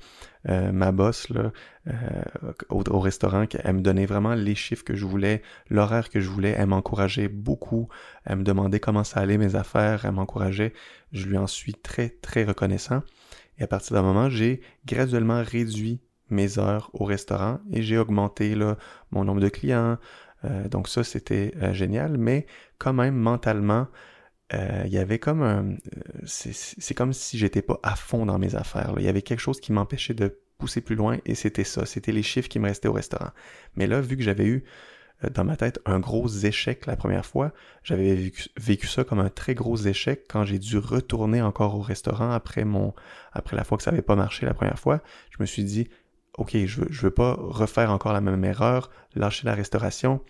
euh, 0.51 0.71
ma 0.71 0.93
boss 0.93 1.29
euh, 1.33 2.23
au, 2.69 3.01
restaurant, 3.01 3.47
qu'elle 3.47 3.75
me 3.75 3.81
donnait 3.81 4.05
vraiment 4.05 4.35
les 4.35 4.55
chiffres 4.55 4.85
que 4.85 4.95
je 4.95 5.07
voulais, 5.07 5.41
l'horaire 5.71 6.11
que 6.11 6.21
je 6.21 6.29
voulais, 6.29 6.55
elle 6.57 6.67
m'encourageait 6.67 7.29
beaucoup, 7.29 7.89
elle 8.27 8.37
me 8.37 8.45
demandait 8.45 8.81
comment 8.81 9.05
ça 9.05 9.21
allait 9.21 9.39
mes 9.39 9.55
affaires, 9.55 10.05
elle 10.05 10.13
m'encourageait, 10.13 10.75
je 11.13 11.27
lui 11.27 11.39
en 11.39 11.47
suis 11.47 11.73
très 11.73 12.11
très 12.11 12.45
reconnaissant. 12.45 13.03
Et 13.59 13.65
à 13.65 13.67
partir 13.67 13.95
d'un 13.95 14.03
moment, 14.03 14.29
j'ai 14.29 14.61
graduellement 14.87 15.43
réduit 15.43 16.01
mes 16.31 16.59
heures 16.59 16.91
au 16.93 17.05
restaurant 17.05 17.61
et 17.73 17.83
j'ai 17.83 17.99
augmenté 17.99 18.55
là, 18.55 18.77
mon 19.11 19.25
nombre 19.25 19.41
de 19.41 19.49
clients. 19.49 19.99
Euh, 20.45 20.69
donc 20.69 20.89
ça, 20.89 21.05
c'était 21.05 21.53
euh, 21.63 21.73
génial, 21.73 22.19
mais 22.19 22.47
quand 22.79 22.93
même 22.93 23.17
mentalement, 23.17 23.89
euh, 24.53 24.83
il 24.87 24.93
y 24.93 24.99
avait 24.99 25.19
comme 25.19 25.43
un... 25.43 25.77
C'est 26.27 26.95
comme 26.95 27.13
si 27.13 27.39
j'étais 27.39 27.63
pas 27.63 27.79
à 27.83 27.97
fond 27.97 28.27
dans 28.27 28.39
mes 28.39 28.55
affaires. 28.55 28.95
Il 28.99 29.05
y 29.05 29.09
avait 29.09 29.23
quelque 29.23 29.41
chose 29.41 29.61
qui 29.61 29.73
m'empêchait 29.73 30.15
de 30.15 30.39
pousser 30.59 30.81
plus 30.81 30.97
loin 30.97 31.19
et 31.25 31.35
c'était 31.35 31.65
ça. 31.65 31.87
C'était 31.87 32.13
les 32.13 32.23
chiffres 32.23 32.49
qui 32.49 32.59
me 32.59 32.67
restaient 32.67 32.89
au 32.89 32.93
restaurant. 32.93 33.31
Mais 33.77 33.87
là, 33.87 34.01
vu 34.01 34.17
que 34.17 34.23
j'avais 34.23 34.47
eu 34.47 34.65
dans 35.33 35.45
ma 35.45 35.57
tête 35.57 35.81
un 35.87 36.01
gros 36.01 36.29
échec 36.29 36.87
la 36.87 36.97
première 36.97 37.25
fois. 37.25 37.53
J'avais 37.83 38.33
vécu, 38.57 38.87
ça 38.87 39.05
comme 39.05 39.21
un 39.21 39.31
très 39.31 39.55
gros 39.55 39.77
échec 39.77 40.25
quand 40.29 40.45
j'ai 40.45 40.59
dû 40.59 40.79
retourner 40.79 41.41
encore 41.43 41.77
au 41.77 41.81
restaurant 41.81 42.31
après 42.31 42.65
mon 42.65 42.95
après 43.33 43.57
la 43.57 43.65
fois 43.65 43.79
que 43.79 43.85
ça 43.85 43.91
n'avait 43.91 44.03
pas 44.03 44.17
marché 44.17 44.47
la 44.47 44.55
première 44.55 44.79
fois. 44.79 45.01
Je 45.31 45.37
me 45.41 45.47
suis 45.47 45.65
dit 45.65 45.89
OK, 46.37 46.57
je 46.57 46.81
veux, 46.81 46.89
je 46.91 47.03
veux 47.03 47.11
pas 47.13 47.35
refaire 47.39 47.91
encore 47.91 48.13
la 48.13 48.21
même 48.21 48.45
erreur, 48.45 48.91
lâcher 49.15 49.47
la 49.47 49.55
restauration 49.55 50.21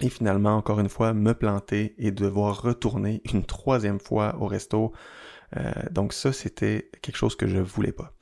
et 0.00 0.08
finalement 0.08 0.56
encore 0.56 0.80
une 0.80 0.88
fois 0.88 1.12
me 1.12 1.34
planter 1.34 1.94
et 1.98 2.10
devoir 2.10 2.62
retourner 2.62 3.22
une 3.32 3.44
troisième 3.44 4.00
fois 4.00 4.36
au 4.40 4.46
resto. 4.46 4.92
Euh, 5.56 5.72
donc 5.90 6.12
ça 6.12 6.32
c'était 6.32 6.90
quelque 7.02 7.16
chose 7.16 7.36
que 7.36 7.46
je 7.46 7.58
voulais 7.58 7.92
pas. 7.92 8.12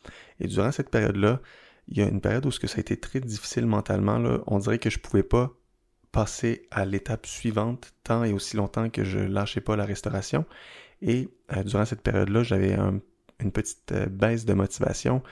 Et 0.40 0.46
durant 0.46 0.72
cette 0.72 0.90
période-là, 0.90 1.40
il 1.88 1.98
y 1.98 2.02
a 2.02 2.08
une 2.08 2.20
période 2.20 2.44
où 2.46 2.50
ce 2.50 2.60
que 2.60 2.66
ça 2.66 2.76
a 2.78 2.80
été 2.80 2.98
très 2.98 3.20
difficile 3.20 3.66
mentalement. 3.66 4.18
Là. 4.18 4.40
On 4.46 4.58
dirait 4.58 4.78
que 4.78 4.90
je 4.90 4.98
pouvais 4.98 5.22
pas 5.22 5.52
passer 6.12 6.66
à 6.70 6.84
l'étape 6.84 7.26
suivante 7.26 7.92
tant 8.04 8.24
et 8.24 8.32
aussi 8.32 8.56
longtemps 8.56 8.90
que 8.90 9.04
je 9.04 9.18
lâchais 9.18 9.60
pas 9.60 9.76
la 9.76 9.84
restauration. 9.84 10.44
Et 11.02 11.28
euh, 11.56 11.62
durant 11.62 11.84
cette 11.84 12.02
période-là, 12.02 12.42
j'avais 12.42 12.76
une 13.40 13.52
petite 13.52 13.92
euh, 13.92 14.06
baisse 14.06 14.44
de 14.44 14.54
motivation. 14.54 15.22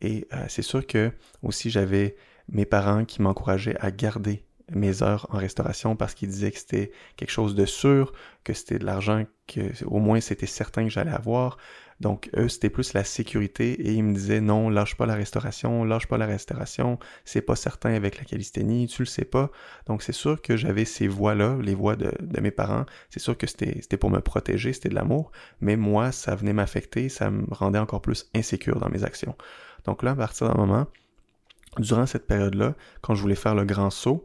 Et 0.00 0.26
euh, 0.32 0.44
c'est 0.48 0.62
sûr 0.62 0.86
que 0.86 1.12
aussi 1.42 1.70
j'avais 1.70 2.16
mes 2.48 2.64
parents 2.64 3.04
qui 3.04 3.22
m'encourageaient 3.22 3.76
à 3.80 3.90
garder 3.90 4.44
mes 4.70 5.02
heures 5.02 5.26
en 5.30 5.38
restauration 5.38 5.96
parce 5.96 6.14
qu'ils 6.14 6.28
disaient 6.28 6.50
que 6.50 6.58
c'était 6.58 6.92
quelque 7.16 7.30
chose 7.30 7.54
de 7.54 7.66
sûr, 7.66 8.12
que 8.44 8.52
c'était 8.52 8.78
de 8.78 8.86
l'argent 8.86 9.24
que 9.46 9.60
au 9.84 9.98
moins 9.98 10.20
c'était 10.20 10.46
certain 10.46 10.84
que 10.84 10.90
j'allais 10.90 11.10
avoir. 11.10 11.58
Donc 12.00 12.30
eux, 12.34 12.48
c'était 12.48 12.70
plus 12.70 12.94
la 12.94 13.04
sécurité 13.04 13.72
et 13.72 13.92
ils 13.92 14.02
me 14.02 14.14
disaient 14.14 14.40
non, 14.40 14.70
lâche 14.70 14.96
pas 14.96 15.04
la 15.04 15.14
restauration, 15.14 15.84
lâche 15.84 16.06
pas 16.06 16.16
la 16.16 16.26
restauration, 16.26 16.98
c'est 17.26 17.42
pas 17.42 17.56
certain 17.56 17.92
avec 17.92 18.16
la 18.16 18.24
calisthénie, 18.24 18.86
tu 18.86 19.02
le 19.02 19.06
sais 19.06 19.26
pas. 19.26 19.50
Donc 19.86 20.02
c'est 20.02 20.12
sûr 20.12 20.40
que 20.40 20.56
j'avais 20.56 20.86
ces 20.86 21.08
voix-là, 21.08 21.58
les 21.60 21.74
voix 21.74 21.96
de, 21.96 22.10
mes 22.40 22.50
parents, 22.50 22.86
c'est 23.10 23.20
sûr 23.20 23.36
que 23.36 23.46
c'était 23.46 23.98
pour 23.98 24.08
me 24.08 24.20
protéger, 24.20 24.72
c'était 24.72 24.88
de 24.88 24.94
l'amour, 24.94 25.30
mais 25.60 25.76
moi, 25.76 26.10
ça 26.10 26.34
venait 26.34 26.54
m'affecter, 26.54 27.10
ça 27.10 27.30
me 27.30 27.44
rendait 27.50 27.78
encore 27.78 28.00
plus 28.00 28.30
insécure 28.34 28.80
dans 28.80 28.88
mes 28.88 29.04
actions. 29.04 29.36
Donc 29.84 30.02
là, 30.02 30.12
à 30.12 30.16
partir 30.16 30.48
d'un 30.48 30.54
moment, 30.54 30.86
durant 31.78 32.06
cette 32.06 32.26
période-là, 32.26 32.74
quand 33.02 33.14
je 33.14 33.20
voulais 33.20 33.34
faire 33.34 33.54
le 33.54 33.64
grand 33.64 33.90
saut, 33.90 34.24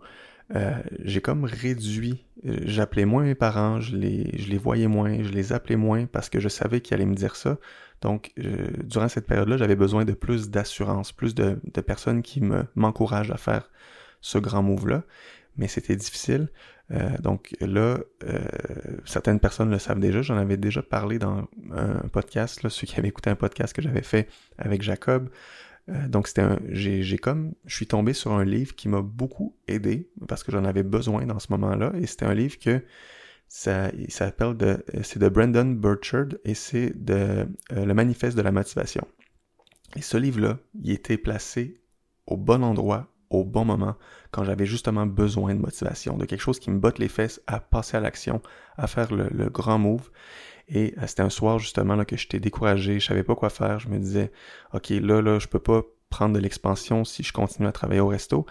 euh, 0.53 0.75
j'ai 1.03 1.21
comme 1.21 1.43
réduit. 1.43 2.25
Euh, 2.45 2.57
j'appelais 2.65 3.05
moins 3.05 3.23
mes 3.23 3.35
parents, 3.35 3.81
je 3.81 3.95
les, 3.95 4.37
je 4.37 4.49
les 4.49 4.57
voyais 4.57 4.87
moins, 4.87 5.23
je 5.23 5.31
les 5.31 5.53
appelais 5.53 5.75
moins 5.75 6.05
parce 6.05 6.29
que 6.29 6.39
je 6.39 6.49
savais 6.49 6.81
qu'ils 6.81 6.93
allaient 6.93 7.05
me 7.05 7.15
dire 7.15 7.35
ça. 7.35 7.57
Donc, 8.01 8.31
euh, 8.37 8.67
durant 8.83 9.07
cette 9.07 9.25
période-là, 9.25 9.57
j'avais 9.57 9.75
besoin 9.75 10.05
de 10.05 10.13
plus 10.13 10.49
d'assurance, 10.49 11.11
plus 11.11 11.33
de, 11.33 11.57
personnes 11.81 12.21
qui 12.21 12.41
me 12.41 12.65
m'encouragent 12.75 13.31
à 13.31 13.37
faire 13.37 13.71
ce 14.21 14.37
grand 14.37 14.61
move-là. 14.61 15.03
Mais 15.57 15.67
c'était 15.67 15.95
difficile. 15.95 16.49
donc 17.21 17.55
là, 17.61 17.97
certaines 19.05 19.39
personnes 19.39 19.71
le 19.71 19.79
savent 19.79 20.01
déjà. 20.01 20.21
J'en 20.21 20.35
avais 20.35 20.57
déjà 20.57 20.83
parlé 20.83 21.17
dans 21.17 21.47
un 21.71 22.07
podcast, 22.09 22.61
là, 22.61 22.69
ceux 22.69 22.85
qui 22.85 22.99
avaient 22.99 23.07
écouté 23.07 23.29
un 23.29 23.35
podcast 23.35 23.73
que 23.73 23.81
j'avais 23.81 24.03
fait 24.03 24.27
avec 24.57 24.81
Jacob. 24.81 25.29
Euh, 25.89 26.07
donc 26.07 26.27
c'était 26.27 26.41
un, 26.41 26.59
j'ai, 26.69 27.17
comme, 27.17 27.53
je 27.65 27.75
suis 27.75 27.87
tombé 27.87 28.13
sur 28.13 28.31
un 28.31 28.43
livre 28.43 28.75
qui 28.75 28.89
m'a 28.89 29.01
beaucoup 29.01 29.55
aidé 29.67 30.09
parce 30.27 30.43
que 30.43 30.51
j'en 30.51 30.65
avais 30.65 30.83
besoin 30.83 31.25
dans 31.25 31.39
ce 31.39 31.51
moment-là 31.51 31.93
et 31.99 32.07
c'était 32.07 32.25
un 32.25 32.33
livre 32.33 32.57
que 32.57 32.83
ça, 33.47 33.91
s'appelle 34.09 34.57
de, 34.57 34.83
c'est 35.03 35.19
de 35.19 35.29
Brandon 35.29 35.65
Burchard 35.65 36.29
et 36.43 36.55
c'est 36.55 36.91
de 36.95 37.47
euh, 37.71 37.85
le 37.85 37.93
manifeste 37.93 38.35
de 38.35 38.41
la 38.41 38.51
motivation. 38.51 39.07
Et 39.95 40.01
ce 40.01 40.17
livre-là, 40.17 40.57
il 40.81 40.91
était 40.91 41.17
placé 41.17 41.79
au 42.25 42.37
bon 42.37 42.63
endroit, 42.63 43.07
au 43.35 43.43
bon 43.43 43.65
moment, 43.65 43.95
quand 44.31 44.43
j'avais 44.43 44.65
justement 44.65 45.05
besoin 45.05 45.55
de 45.55 45.59
motivation, 45.59 46.17
de 46.17 46.25
quelque 46.25 46.41
chose 46.41 46.59
qui 46.59 46.71
me 46.71 46.79
botte 46.79 46.99
les 46.99 47.07
fesses 47.07 47.41
à 47.47 47.59
passer 47.59 47.97
à 47.97 47.99
l'action, 47.99 48.41
à 48.77 48.87
faire 48.87 49.13
le, 49.13 49.49
grand 49.49 49.77
move. 49.77 50.09
Et 50.67 50.95
euh, 50.97 51.07
c'était 51.07 51.21
un 51.21 51.29
soir 51.29 51.59
justement 51.59 51.95
là 51.95 52.05
que 52.05 52.17
j'étais 52.17 52.39
découragé, 52.39 52.99
je 52.99 53.05
savais 53.05 53.23
pas 53.23 53.35
quoi 53.35 53.49
faire, 53.49 53.79
je 53.79 53.87
me 53.89 53.99
disais 53.99 54.31
OK, 54.73 54.89
là 54.89 55.21
là, 55.21 55.39
je 55.39 55.47
peux 55.47 55.59
pas 55.59 55.83
prendre 56.09 56.33
de 56.33 56.39
l'expansion 56.39 57.03
si 57.03 57.23
je 57.23 57.33
continue 57.33 57.67
à 57.67 57.71
travailler 57.71 58.01
au 58.01 58.07
resto 58.07 58.45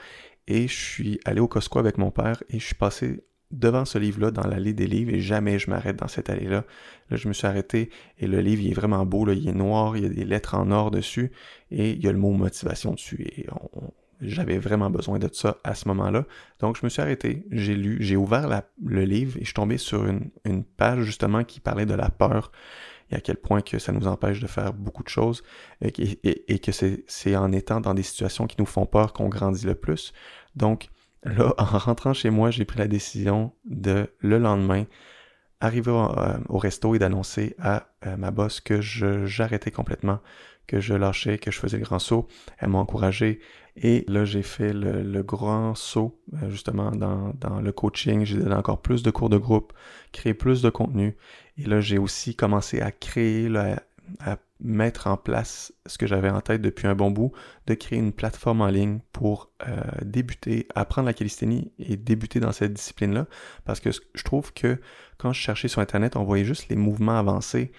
et 0.47 0.68
je 0.68 0.75
suis 0.75 1.20
allé 1.25 1.40
au 1.40 1.49
Costco 1.49 1.79
avec 1.79 1.99
mon 1.99 2.11
père 2.11 2.42
et 2.51 2.59
je 2.59 2.64
suis 2.64 2.75
passé 2.75 3.25
devant 3.51 3.85
ce 3.85 3.99
livre-là 3.99 4.31
dans 4.31 4.47
l'allée 4.47 4.73
des 4.73 4.87
livres 4.87 5.12
et 5.12 5.20
jamais 5.20 5.59
je 5.59 5.70
m'arrête 5.70 5.97
dans 5.97 6.09
cette 6.09 6.29
allée-là. 6.29 6.64
Là, 7.11 7.16
je 7.16 7.29
me 7.29 7.33
suis 7.33 7.47
arrêté 7.47 7.90
et 8.18 8.27
le 8.27 8.40
livre 8.40 8.62
il 8.62 8.70
est 8.70 8.75
vraiment 8.75 9.05
beau, 9.07 9.25
là, 9.25 9.33
il 9.33 9.49
est 9.49 9.55
noir, 9.55 9.97
il 9.97 10.03
y 10.03 10.07
a 10.07 10.09
des 10.09 10.25
lettres 10.25 10.55
en 10.55 10.70
or 10.70 10.90
dessus 10.90 11.31
et 11.70 11.92
il 11.92 12.03
y 12.03 12.09
a 12.09 12.12
le 12.12 12.18
mot 12.18 12.31
motivation 12.31 12.92
dessus 12.92 13.23
et 13.23 13.47
on, 13.51 13.92
j'avais 14.20 14.59
vraiment 14.59 14.90
besoin 14.90 15.18
de 15.18 15.29
ça 15.33 15.59
à 15.64 15.74
ce 15.74 15.88
moment-là. 15.88 16.24
Donc, 16.61 16.77
je 16.79 16.85
me 16.85 16.88
suis 16.88 17.03
arrêté, 17.03 17.46
j'ai 17.50 17.74
lu, 17.74 17.98
j'ai 18.00 18.16
ouvert 18.16 18.62
le 18.85 19.05
livre 19.05 19.37
et 19.37 19.40
je 19.40 19.46
suis 19.46 19.55
tombé 19.55 19.79
sur 19.79 20.07
une, 20.07 20.64
page 20.77 21.03
justement 21.03 21.44
qui 21.44 21.61
parlait 21.61 21.87
de 21.87 21.94
la 21.94 22.11
peur 22.11 22.50
et 23.11 23.16
à 23.16 23.20
quel 23.20 23.37
point 23.37 23.61
que 23.61 23.79
ça 23.79 23.92
nous 23.92 24.07
empêche 24.07 24.40
de 24.40 24.46
faire 24.46 24.72
beaucoup 24.72 25.03
de 25.03 25.09
choses 25.09 25.42
et, 25.83 26.59
que 26.59 26.72
c'est 26.72 27.37
en 27.37 27.53
étant 27.53 27.81
dans 27.81 27.94
des 27.94 28.03
situations 28.03 28.46
qui 28.46 28.57
nous 28.59 28.66
font 28.66 28.87
peur 28.87 29.12
qu'on 29.12 29.29
grandit 29.29 29.66
le 29.66 29.74
plus. 29.74 30.12
Donc, 30.57 30.88
là, 31.22 31.55
en 31.59 31.64
rentrant 31.64 32.14
chez 32.14 32.31
moi, 32.31 32.50
j'ai 32.50 32.64
pris 32.64 32.79
la 32.79 32.88
décision 32.88 33.53
de, 33.64 34.11
le 34.20 34.38
lendemain, 34.38 34.85
arriver 35.61 35.90
au, 35.90 36.18
euh, 36.18 36.38
resto 36.50 36.94
et 36.94 36.98
d'annoncer 36.98 37.55
à 37.59 37.88
euh, 38.07 38.16
ma 38.16 38.31
boss 38.31 38.61
que 38.61 38.81
j'arrêtais 38.81 39.70
complètement 39.70 40.20
que 40.66 40.81
je 40.81 40.94
lâchais, 40.94 41.38
que 41.38 41.50
je 41.50 41.59
faisais 41.59 41.79
le 41.79 41.85
grand 41.85 41.98
saut. 41.98 42.27
Elle 42.59 42.70
m'a 42.70 42.79
encouragé. 42.79 43.40
Et 43.77 44.05
là, 44.07 44.25
j'ai 44.25 44.43
fait 44.43 44.73
le, 44.73 45.23
grand 45.23 45.75
saut, 45.75 46.21
euh, 46.35 46.49
justement, 46.49 46.93
dans, 46.93 47.33
dans 47.41 47.61
le 47.61 47.73
coaching. 47.73 48.25
J'ai 48.25 48.39
donné 48.39 48.55
encore 48.55 48.81
plus 48.81 49.03
de 49.03 49.11
cours 49.11 49.29
de 49.29 49.39
groupe, 49.39 49.73
créé 50.13 50.33
plus 50.33 50.63
de 50.63 50.71
contenu. 50.71 51.17
Et 51.59 51.65
là, 51.65 51.81
j'ai 51.81 51.99
aussi 51.99 52.37
commencé 52.37 52.81
à 52.81 52.93
créer, 52.93 53.53
à 54.21 54.39
mettre 54.61 55.09
en 55.09 55.17
place 55.17 55.73
ce 55.87 55.99
que 55.99 56.07
j'avais 56.07 56.31
en 56.31 56.41
tête 56.41 56.63
depuis 56.63 56.87
un 56.87 56.95
bon 56.95 57.11
bout, 57.11 57.33
de 57.67 57.75
créer 57.75 57.99
une 57.99 58.13
plateforme 58.13 58.61
en 58.61 58.69
ligne 58.69 59.01
pour 59.13 59.51
euh, 59.67 59.83
débuter, 60.03 60.69
apprendre 60.75 61.07
la 61.07 61.13
calisthénie 61.13 61.73
et 61.79 61.97
débuter 61.97 62.41
dans 62.41 62.53
cette 62.53 62.73
discipline-là. 62.73 63.27
Parce 63.65 63.81
que 63.81 63.91
je 63.91 64.23
trouve 64.23 64.53
que 64.53 64.81
quand 65.19 65.33
je 65.33 65.41
cherchais 65.41 65.69
sur 65.69 65.81
Internet, 65.81 66.17
on 66.17 66.25
voyait 66.25 66.45
juste 66.45 66.69
les 66.69 66.77
mouvements 66.77 67.19
avancés, 67.19 67.73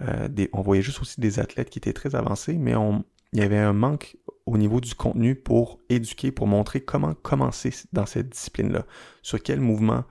euh, 0.00 0.28
on 0.52 0.62
voyait 0.62 0.82
juste 0.82 1.00
aussi 1.02 1.20
des 1.20 1.38
athlètes 1.38 1.68
qui 1.68 1.78
étaient 1.78 1.92
très 1.92 2.14
avancés, 2.14 2.54
mais 2.54 2.74
on, 2.74 3.04
il 3.32 3.40
y 3.40 3.42
avait 3.42 3.58
un 3.58 3.72
manque 3.72 4.16
au 4.46 4.58
niveau 4.58 4.80
du 4.80 4.94
contenu 4.94 5.34
pour 5.34 5.80
éduquer, 5.88 6.32
pour 6.32 6.46
montrer 6.46 6.80
comment 6.80 7.14
commencer 7.14 7.72
dans 7.92 8.06
cette 8.06 8.30
discipline-là, 8.30 8.84
sur 9.22 9.42
quel 9.42 9.60
mouvement 9.60 10.04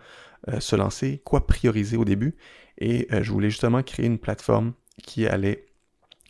euh, 0.48 0.60
se 0.60 0.76
lancer, 0.76 1.22
quoi 1.24 1.46
prioriser 1.46 1.98
au 1.98 2.06
début. 2.06 2.36
Et 2.78 3.08
je 3.12 3.32
voulais 3.32 3.52
justement 3.52 3.84
créer 3.84 4.08
une 4.08 4.18
plateforme 4.18 4.74
qui 5.04 5.28
allait 5.28 5.68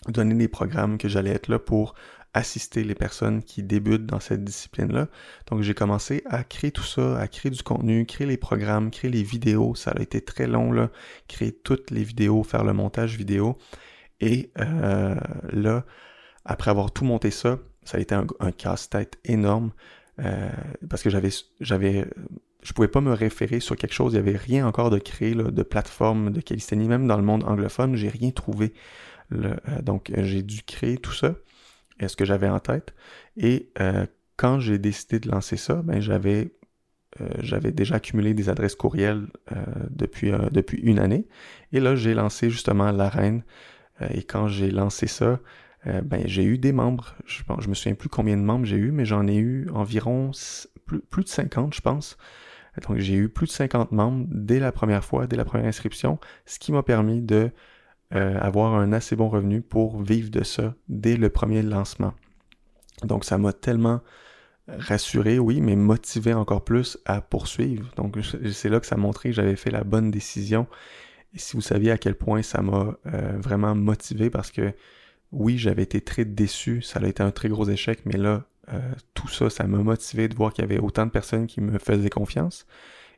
donner 0.09 0.35
des 0.35 0.47
programmes 0.47 0.97
que 0.97 1.07
j'allais 1.07 1.29
être 1.29 1.47
là 1.47 1.59
pour 1.59 1.93
assister 2.33 2.83
les 2.83 2.95
personnes 2.95 3.43
qui 3.43 3.61
débutent 3.61 4.05
dans 4.05 4.19
cette 4.19 4.43
discipline-là. 4.43 5.09
Donc 5.47 5.61
j'ai 5.61 5.73
commencé 5.73 6.23
à 6.25 6.43
créer 6.43 6.71
tout 6.71 6.83
ça, 6.83 7.19
à 7.19 7.27
créer 7.27 7.51
du 7.51 7.61
contenu, 7.61 8.05
créer 8.05 8.27
les 8.27 8.37
programmes, 8.37 8.89
créer 8.89 9.11
les 9.11 9.23
vidéos. 9.23 9.75
Ça 9.75 9.91
a 9.91 10.01
été 10.01 10.21
très 10.21 10.47
long, 10.47 10.71
là, 10.71 10.89
créer 11.27 11.51
toutes 11.51 11.91
les 11.91 12.03
vidéos, 12.03 12.43
faire 12.43 12.63
le 12.63 12.73
montage 12.73 13.17
vidéo. 13.17 13.57
Et 14.21 14.51
euh, 14.59 15.15
là, 15.51 15.85
après 16.45 16.71
avoir 16.71 16.91
tout 16.91 17.05
monté 17.05 17.31
ça, 17.31 17.59
ça 17.83 17.97
a 17.97 18.01
été 18.01 18.15
un, 18.15 18.51
casse-tête 18.51 19.19
énorme 19.25 19.71
euh, 20.19 20.49
parce 20.89 21.01
que 21.01 21.09
j'avais, 21.09 21.29
j'avais, 21.59 22.05
je 22.61 22.73
pouvais 22.73 22.87
pas 22.87 23.01
me 23.01 23.13
référer 23.13 23.59
sur 23.59 23.75
quelque 23.75 23.93
chose. 23.93 24.13
Il 24.13 24.17
y 24.17 24.19
avait 24.19 24.37
rien 24.37 24.67
encore 24.67 24.89
de 24.89 24.99
créé 24.99 25.33
de 25.33 25.63
plateforme 25.63 26.31
de 26.31 26.41
calisthénie, 26.41 26.87
même 26.87 27.07
dans 27.07 27.17
le 27.17 27.23
monde 27.23 27.43
anglophone, 27.43 27.95
j'ai 27.95 28.09
rien 28.09 28.31
trouvé. 28.31 28.73
Euh, 29.33 29.55
donc, 29.81 30.11
j'ai 30.15 30.43
dû 30.43 30.63
créer 30.63 30.97
tout 30.97 31.13
ça, 31.13 31.35
ce 32.05 32.15
que 32.15 32.25
j'avais 32.25 32.49
en 32.49 32.59
tête. 32.59 32.93
Et 33.37 33.71
euh, 33.79 34.05
quand 34.37 34.59
j'ai 34.59 34.77
décidé 34.77 35.19
de 35.19 35.29
lancer 35.29 35.57
ça, 35.57 35.75
ben, 35.83 35.99
j'avais 35.99 36.53
euh, 37.19 37.27
j'avais 37.39 37.71
déjà 37.71 37.95
accumulé 37.95 38.33
des 38.33 38.47
adresses 38.47 38.75
courriels 38.75 39.27
depuis, 39.89 40.31
depuis 40.51 40.79
une 40.81 40.97
année. 40.97 41.27
Et 41.73 41.81
là, 41.81 41.95
j'ai 41.95 42.13
lancé 42.13 42.49
justement 42.49 42.91
l'arène. 42.91 43.43
et 44.11 44.23
quand 44.23 44.47
j'ai 44.47 44.71
lancé 44.71 45.07
ça, 45.07 45.39
ben, 45.85 46.23
j'ai 46.25 46.43
eu 46.43 46.57
des 46.57 46.73
membres. 46.73 47.15
Je, 47.25 47.41
je 47.59 47.67
me 47.67 47.73
souviens 47.73 47.95
plus 47.95 48.09
combien 48.09 48.37
de 48.37 48.43
membres 48.43 48.65
j'ai 48.65 48.77
eu, 48.77 48.91
mais 48.91 49.05
j'en 49.05 49.27
ai 49.27 49.37
eu 49.37 49.67
environ 49.73 50.31
plus, 50.85 50.99
plus 50.99 51.23
de 51.23 51.29
50, 51.29 51.73
je 51.73 51.81
pense. 51.81 52.17
Donc 52.87 52.97
j'ai 52.99 53.15
eu 53.15 53.29
plus 53.29 53.47
de 53.47 53.51
50 53.51 53.91
membres 53.91 54.25
dès 54.29 54.59
la 54.59 54.71
première 54.71 55.03
fois, 55.03 55.27
dès 55.27 55.35
la 55.35 55.45
première 55.45 55.67
inscription, 55.67 56.19
ce 56.45 56.59
qui 56.59 56.71
m'a 56.71 56.83
permis 56.83 57.21
de 57.21 57.51
euh, 58.13 58.37
avoir 58.39 58.75
un 58.75 58.93
assez 58.93 59.15
bon 59.15 59.29
revenu 59.29 59.61
pour 59.61 60.01
vivre 60.01 60.29
de 60.29 60.43
ça 60.43 60.73
dès 60.87 61.17
le 61.17 61.29
premier 61.29 61.61
lancement. 61.61 62.13
Donc 63.03 63.25
ça 63.25 63.37
m'a 63.37 63.53
tellement 63.53 64.01
rassuré, 64.67 65.39
oui, 65.39 65.59
mais 65.59 65.75
motivé 65.75 66.33
encore 66.33 66.63
plus 66.63 66.97
à 67.05 67.21
poursuivre. 67.21 67.91
Donc 67.95 68.17
c'est 68.51 68.69
là 68.69 68.79
que 68.79 68.85
ça 68.85 68.97
montrait 68.97 69.29
que 69.29 69.35
j'avais 69.35 69.55
fait 69.55 69.71
la 69.71 69.83
bonne 69.83 70.11
décision. 70.11 70.67
Et 71.33 71.39
si 71.39 71.55
vous 71.55 71.61
saviez 71.61 71.91
à 71.91 71.97
quel 71.97 72.15
point 72.15 72.41
ça 72.41 72.61
m'a 72.61 72.95
euh, 73.07 73.37
vraiment 73.37 73.75
motivé, 73.75 74.29
parce 74.29 74.51
que 74.51 74.73
oui, 75.31 75.57
j'avais 75.57 75.83
été 75.83 76.01
très 76.01 76.25
déçu, 76.25 76.81
ça 76.81 76.99
a 76.99 77.07
été 77.07 77.23
un 77.23 77.31
très 77.31 77.49
gros 77.49 77.67
échec, 77.69 78.01
mais 78.05 78.17
là, 78.17 78.45
euh, 78.73 78.79
tout 79.13 79.27
ça, 79.27 79.49
ça 79.49 79.65
m'a 79.65 79.77
motivé 79.77 80.27
de 80.27 80.35
voir 80.35 80.53
qu'il 80.53 80.63
y 80.63 80.65
avait 80.65 80.79
autant 80.79 81.05
de 81.05 81.11
personnes 81.11 81.47
qui 81.47 81.61
me 81.61 81.79
faisaient 81.79 82.09
confiance 82.09 82.65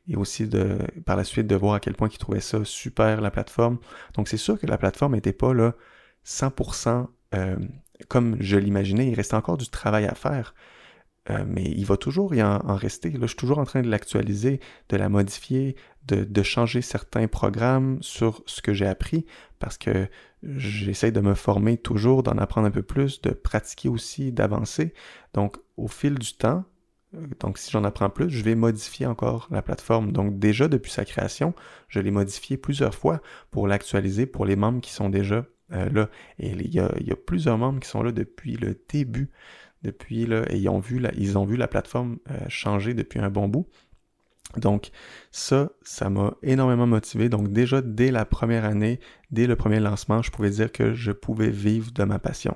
et 0.08 0.16
aussi 0.16 0.48
de 0.48 0.80
par 1.06 1.16
la 1.16 1.24
suite 1.24 1.48
de 1.48 1.56
voir 1.56 1.76
à 1.76 1.80
quel 1.80 1.94
point 1.96 2.10
ils 2.12 2.18
trouvaient 2.18 2.42
ça 2.42 2.60
super 2.66 3.22
la 3.22 3.32
plateforme. 3.32 3.78
Donc 4.16 4.28
c'est 4.28 4.38
sûr 4.38 4.60
que 4.60 4.68
la 4.68 4.78
plateforme 4.78 5.14
n'était 5.14 5.34
pas 5.34 5.54
là 5.54 5.76
100% 6.26 7.08
euh, 7.36 7.56
comme 8.08 8.38
je 8.40 8.58
l'imaginais, 8.58 9.08
il 9.08 9.16
restait 9.16 9.36
encore 9.36 9.58
du 9.58 9.70
travail 9.70 10.06
à 10.06 10.16
faire. 10.16 10.54
Euh, 11.30 11.46
mais 11.48 11.64
il 11.64 11.86
va 11.86 11.96
toujours 11.96 12.36
y 12.36 12.44
en, 12.44 12.60
rester. 12.76 13.12
Là, 13.12 13.20
je 13.22 13.28
suis 13.28 13.38
toujours 13.38 13.60
en 13.60 13.64
train 13.64 13.82
de 13.82 13.90
l'actualiser, 13.90 14.60
de 14.90 14.98
la 14.98 15.08
modifier, 15.08 15.78
de, 16.06 16.26
de, 16.26 16.44
changer 16.44 16.82
certains 16.82 17.28
programmes 17.28 17.98
sur 18.02 18.44
ce 18.46 18.62
que 18.62 18.74
j'ai 18.74 18.88
appris 18.88 19.26
parce 19.58 19.78
que 19.78 20.10
j'essaie 20.56 21.12
de 21.12 21.22
me 21.22 21.34
former 21.34 21.78
toujours, 21.78 22.24
d'en 22.24 22.38
apprendre 22.38 22.68
un 22.68 22.72
peu 22.72 22.84
plus, 22.84 23.22
de 23.22 23.32
pratiquer 23.32 23.90
aussi, 23.90 24.32
d'avancer. 24.32 24.94
Donc, 25.34 25.58
au 25.78 25.88
fil 25.88 26.16
du 26.20 26.34
temps, 26.34 26.66
donc, 27.40 27.60
si 27.60 27.70
j'en 27.72 27.84
apprends 27.84 28.10
plus, 28.10 28.30
je 28.30 28.44
vais 28.44 28.56
modifier 28.56 29.06
encore 29.06 29.48
la 29.52 29.62
plateforme. 29.62 30.12
Donc, 30.12 30.40
déjà 30.40 30.68
depuis 30.68 30.92
sa 30.92 31.06
création, 31.06 31.54
je 31.88 32.00
l'ai 32.00 32.12
modifié 32.12 32.58
plusieurs 32.58 32.96
fois 32.96 33.22
pour 33.52 33.68
l'actualiser 33.68 34.26
pour 34.26 34.46
les 34.46 34.56
membres 34.56 34.82
qui 34.82 34.92
sont 34.92 35.10
déjà 35.10 35.46
euh, 35.74 35.90
là. 35.90 36.10
Et 36.40 36.50
il 36.50 36.74
y, 36.74 36.80
a, 36.80 36.90
plusieurs 37.16 37.58
membres 37.58 37.80
qui 37.80 37.90
sont 37.90 38.02
là 38.02 38.12
depuis 38.12 38.58
le 38.58 38.80
début, 38.90 39.30
depuis 39.84 40.26
là, 40.26 40.44
et 40.50 40.58
ils 40.58 40.70
ont 40.70 40.80
vu 40.80 40.98
la, 41.00 41.14
ils 41.14 41.38
ont 41.38 41.46
vu 41.46 41.56
la 41.56 41.68
plateforme 41.68 42.18
euh, 42.32 42.40
changer 42.48 42.94
depuis 42.96 43.20
un 43.20 43.30
bon 43.30 43.48
bout. 43.48 43.68
Donc, 44.58 44.92
ça, 45.32 45.72
ça 45.84 46.10
m'a 46.10 46.36
énormément 46.44 46.88
motivé. 46.88 47.30
Donc, 47.30 47.52
déjà 47.52 47.82
dès 47.82 48.12
la 48.12 48.26
première 48.26 48.66
année, 48.66 49.00
dès 49.32 49.48
le 49.48 49.56
premier 49.56 49.80
lancement, 49.80 50.22
je 50.22 50.32
pouvais 50.32 50.52
dire 50.52 50.72
que 50.72 50.94
je 50.94 51.12
pouvais 51.12 51.50
vivre 51.50 51.92
de 51.92 52.04
ma 52.04 52.20
passion. 52.20 52.56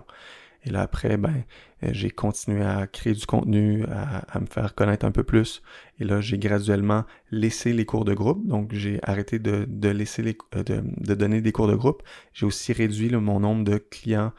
Et 0.64 0.70
là, 0.70 0.82
après, 0.82 1.18
ben, 1.18 1.44
euh, 1.84 1.90
j'ai 1.92 2.10
continué 2.10 2.64
à 2.64 2.88
créer 2.88 3.14
du 3.14 3.26
contenu, 3.26 3.86
à, 3.86 4.40
me 4.40 4.46
faire 4.46 4.76
connaître 4.76 5.06
un 5.06 5.12
peu 5.12 5.24
plus. 5.24 5.62
Et 6.00 6.04
là, 6.04 6.20
j'ai 6.20 6.38
graduellement 6.38 7.06
laissé 7.32 7.74
les 7.74 7.86
cours 7.86 8.06
de 8.06 8.14
groupe. 8.14 8.46
Donc, 8.46 8.74
j'ai 8.74 9.00
arrêté 9.04 9.40
de, 9.40 9.90
laisser 9.90 10.38
euh, 10.56 10.64
de, 10.64 11.14
donner 11.14 11.42
des 11.42 11.52
cours 11.52 11.68
de 11.68 11.76
groupe. 11.76 12.04
J'ai 12.34 12.46
aussi 12.46 12.74
réduit 12.74 13.10
mon 13.12 13.40
nombre 13.40 13.64
de 13.64 13.78
clients 13.78 14.34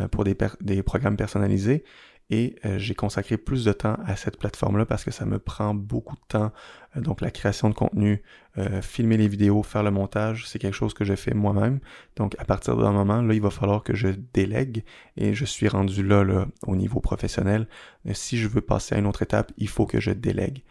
euh, 0.00 0.08
pour 0.08 0.24
des 0.24 0.82
programmes 0.82 1.16
personnalisés 1.16 1.84
et 2.30 2.56
euh, 2.64 2.78
j'ai 2.78 2.94
consacré 2.94 3.36
plus 3.36 3.64
de 3.64 3.72
temps 3.72 3.96
à 4.04 4.16
cette 4.16 4.36
plateforme-là 4.38 4.84
parce 4.84 5.04
que 5.04 5.10
ça 5.10 5.24
me 5.24 5.38
prend 5.38 5.74
beaucoup 5.74 6.16
de 6.16 6.20
temps. 6.28 6.52
Euh, 6.96 7.00
donc 7.00 7.20
la 7.20 7.30
création 7.30 7.68
de 7.68 7.74
contenu, 7.74 8.22
euh, 8.58 8.82
filmer 8.82 9.16
les 9.16 9.28
vidéos, 9.28 9.62
faire 9.62 9.82
le 9.82 9.92
montage, 9.92 10.48
c'est 10.48 10.58
quelque 10.58 10.74
chose 10.74 10.92
que 10.92 11.04
je 11.04 11.14
fais 11.14 11.34
moi-même. 11.34 11.78
Donc 12.16 12.34
à 12.38 12.44
partir 12.44 12.76
d'un 12.76 12.92
moment, 12.92 13.22
là, 13.22 13.34
il 13.34 13.40
va 13.40 13.50
falloir 13.50 13.82
que 13.82 13.94
je 13.94 14.08
délègue 14.32 14.84
et 15.16 15.34
je 15.34 15.44
suis 15.44 15.68
rendu 15.68 16.02
là, 16.02 16.24
là 16.24 16.46
au 16.66 16.74
niveau 16.74 17.00
professionnel. 17.00 17.68
si 18.12 18.38
je 18.38 18.48
veux 18.48 18.60
passer 18.60 18.96
à 18.96 18.98
une 18.98 19.06
autre 19.06 19.22
étape, 19.22 19.52
il 19.56 19.68
faut 19.68 19.86
que 19.86 20.00
je 20.00 20.10
délègue 20.10 20.64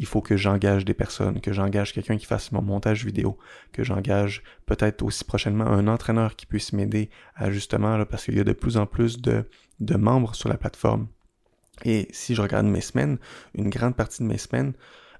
il 0.00 0.06
faut 0.06 0.22
que 0.22 0.34
j'engage 0.34 0.86
des 0.86 0.94
personnes, 0.94 1.42
que 1.42 1.52
j'engage 1.52 1.92
quelqu'un 1.92 2.16
qui 2.16 2.24
fasse 2.24 2.52
mon 2.52 2.62
montage 2.62 3.04
vidéo, 3.04 3.36
que 3.70 3.84
j'engage 3.84 4.42
peut-être 4.64 5.02
aussi 5.02 5.24
prochainement 5.24 5.66
un 5.66 5.86
entraîneur 5.88 6.36
qui 6.36 6.46
puisse 6.46 6.72
m'aider 6.72 7.10
à 7.36 7.50
justement, 7.50 7.98
là, 7.98 8.06
parce 8.06 8.24
qu'il 8.24 8.34
y 8.34 8.40
a 8.40 8.44
de 8.44 8.54
plus 8.54 8.78
en 8.78 8.86
plus 8.86 9.20
de, 9.20 9.44
membres 9.78 10.34
sur 10.34 10.48
la 10.48 10.56
plateforme. 10.56 11.06
Et 11.84 12.08
si 12.12 12.34
je 12.34 12.40
regarde 12.40 12.64
mes 12.64 12.80
semaines, 12.80 13.18
une 13.54 13.68
grande 13.68 13.94
partie 13.94 14.22
de 14.22 14.28
mes 14.28 14.38
semaines 14.38 14.72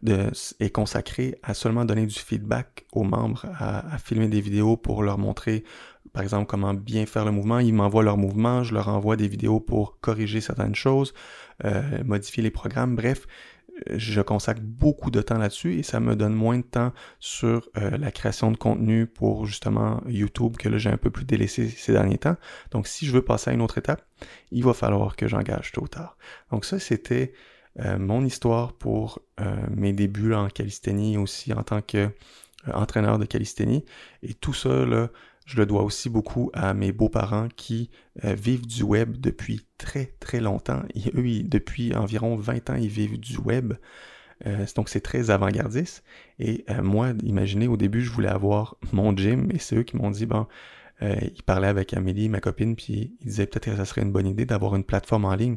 est 0.06 0.70
consacrée 0.70 1.38
à 1.42 1.52
seulement 1.52 1.84
donner 1.84 2.06
du 2.06 2.18
feedback 2.18 2.86
aux 2.92 3.04
membres, 3.04 3.44
à, 3.58 3.98
filmer 3.98 4.28
des 4.28 4.40
vidéos 4.40 4.78
pour 4.78 5.02
leur 5.02 5.18
montrer, 5.18 5.62
par 6.14 6.22
exemple, 6.22 6.46
comment 6.46 6.72
bien 6.72 7.04
faire 7.04 7.26
le 7.26 7.32
mouvement. 7.32 7.58
Ils 7.58 7.74
m'envoient 7.74 8.02
leur 8.02 8.16
mouvement, 8.16 8.62
je 8.62 8.72
leur 8.72 8.88
envoie 8.88 9.16
des 9.16 9.28
vidéos 9.28 9.60
pour 9.60 10.00
corriger 10.00 10.40
certaines 10.40 10.74
choses, 10.74 11.12
euh, 11.66 12.02
modifier 12.02 12.42
les 12.42 12.50
programmes. 12.50 12.96
Bref, 12.96 13.26
je 13.90 14.20
consacre 14.20 14.60
beaucoup 14.62 15.10
de 15.10 15.22
temps 15.22 15.38
là-dessus 15.38 15.78
et 15.78 15.82
ça 15.82 16.00
me 16.00 16.16
donne 16.16 16.34
moins 16.34 16.58
de 16.58 16.64
temps 16.64 16.92
sur 17.18 17.68
euh, 17.76 17.96
la 17.98 18.10
création 18.10 18.50
de 18.50 18.56
contenu 18.56 19.06
pour 19.06 19.46
justement 19.46 20.02
YouTube 20.06 20.56
que 20.56 20.68
là 20.68 20.78
j'ai 20.78 20.90
un 20.90 20.96
peu 20.96 21.10
plus 21.10 21.24
délaissé 21.24 21.68
ces 21.68 21.92
derniers 21.92 22.18
temps. 22.18 22.36
Donc 22.70 22.86
si 22.86 23.06
je 23.06 23.12
veux 23.12 23.22
passer 23.22 23.50
à 23.50 23.52
une 23.52 23.62
autre 23.62 23.78
étape, 23.78 24.04
il 24.50 24.64
va 24.64 24.74
falloir 24.74 25.16
que 25.16 25.28
j'engage 25.28 25.72
tôt 25.72 25.82
ou 25.82 25.88
tard. 25.88 26.16
Donc 26.50 26.64
ça 26.64 26.78
c'était 26.78 27.32
euh, 27.80 27.98
mon 27.98 28.24
histoire 28.24 28.72
pour 28.72 29.20
euh, 29.40 29.56
mes 29.74 29.92
débuts 29.92 30.34
en 30.34 30.48
calisthénie 30.48 31.16
aussi 31.16 31.52
en 31.52 31.62
tant 31.62 31.82
que 31.82 32.10
entraîneur 32.74 33.18
de 33.18 33.24
calisthénie 33.24 33.86
et 34.22 34.34
tout 34.34 34.52
ça 34.52 34.84
là 34.84 35.08
je 35.50 35.56
le 35.56 35.66
dois 35.66 35.82
aussi 35.82 36.08
beaucoup 36.08 36.50
à 36.54 36.74
mes 36.74 36.92
beaux-parents 36.92 37.48
qui 37.56 37.90
euh, 38.24 38.34
vivent 38.34 38.66
du 38.66 38.84
web 38.84 39.16
depuis 39.16 39.66
très 39.78 40.14
très 40.20 40.40
longtemps. 40.40 40.82
Et 40.94 41.10
eux, 41.16 41.42
depuis 41.42 41.92
environ 41.94 42.36
20 42.36 42.70
ans, 42.70 42.76
ils 42.76 42.88
vivent 42.88 43.18
du 43.18 43.36
web. 43.36 43.72
Euh, 44.46 44.64
donc 44.76 44.88
c'est 44.88 45.00
très 45.00 45.30
avant-gardiste. 45.30 46.04
Et 46.38 46.64
euh, 46.70 46.82
moi, 46.82 47.14
imaginez, 47.24 47.66
au 47.66 47.76
début, 47.76 48.00
je 48.00 48.12
voulais 48.12 48.28
avoir 48.28 48.76
mon 48.92 49.14
gym 49.16 49.50
et 49.52 49.58
c'est 49.58 49.76
eux 49.76 49.82
qui 49.82 49.96
m'ont 49.96 50.12
dit, 50.12 50.26
bon, 50.26 50.46
ils 51.02 51.42
parlaient 51.42 51.66
avec 51.66 51.94
Amélie, 51.94 52.28
ma 52.28 52.40
copine, 52.40 52.76
puis 52.76 53.16
ils 53.20 53.26
disaient 53.26 53.46
peut-être 53.46 53.70
que 53.70 53.76
ça 53.76 53.86
serait 53.86 54.02
une 54.02 54.12
bonne 54.12 54.26
idée 54.26 54.44
d'avoir 54.44 54.76
une 54.76 54.84
plateforme 54.84 55.24
en 55.24 55.34
ligne 55.34 55.56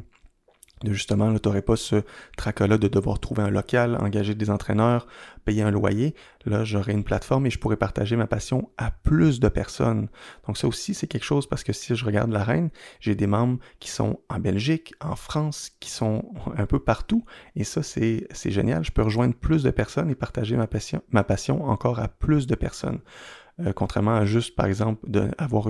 justement, 0.92 1.34
tu 1.34 1.48
n'aurais 1.48 1.62
pas 1.62 1.76
ce 1.76 2.02
tracas-là 2.36 2.78
de 2.78 2.88
devoir 2.88 3.18
trouver 3.18 3.42
un 3.42 3.50
local, 3.50 3.96
engager 4.00 4.34
des 4.34 4.50
entraîneurs, 4.50 5.06
payer 5.44 5.62
un 5.62 5.70
loyer. 5.70 6.14
Là, 6.46 6.64
j'aurais 6.64 6.92
une 6.92 7.04
plateforme 7.04 7.46
et 7.46 7.50
je 7.50 7.58
pourrais 7.58 7.76
partager 7.76 8.16
ma 8.16 8.26
passion 8.26 8.70
à 8.76 8.90
plus 8.90 9.40
de 9.40 9.48
personnes. 9.48 10.08
Donc 10.46 10.58
ça 10.58 10.66
aussi, 10.66 10.94
c'est 10.94 11.06
quelque 11.06 11.24
chose 11.24 11.46
parce 11.46 11.64
que 11.64 11.72
si 11.72 11.94
je 11.94 12.04
regarde 12.04 12.30
la 12.30 12.44
reine, 12.44 12.70
j'ai 13.00 13.14
des 13.14 13.26
membres 13.26 13.58
qui 13.80 13.90
sont 13.90 14.20
en 14.28 14.38
Belgique, 14.38 14.94
en 15.00 15.16
France, 15.16 15.70
qui 15.80 15.90
sont 15.90 16.24
un 16.56 16.66
peu 16.66 16.78
partout. 16.78 17.24
Et 17.56 17.64
ça, 17.64 17.82
c'est, 17.82 18.26
génial. 18.44 18.84
Je 18.84 18.92
peux 18.92 19.02
rejoindre 19.02 19.34
plus 19.34 19.62
de 19.62 19.70
personnes 19.70 20.10
et 20.10 20.14
partager 20.14 20.56
ma 20.56 20.66
passion, 20.66 21.02
ma 21.10 21.24
passion 21.24 21.64
encore 21.64 21.98
à 21.98 22.08
plus 22.08 22.46
de 22.46 22.54
personnes. 22.54 23.00
contrairement 23.74 24.16
à 24.16 24.24
juste, 24.24 24.56
par 24.56 24.66
exemple, 24.66 25.08
d'avoir 25.08 25.68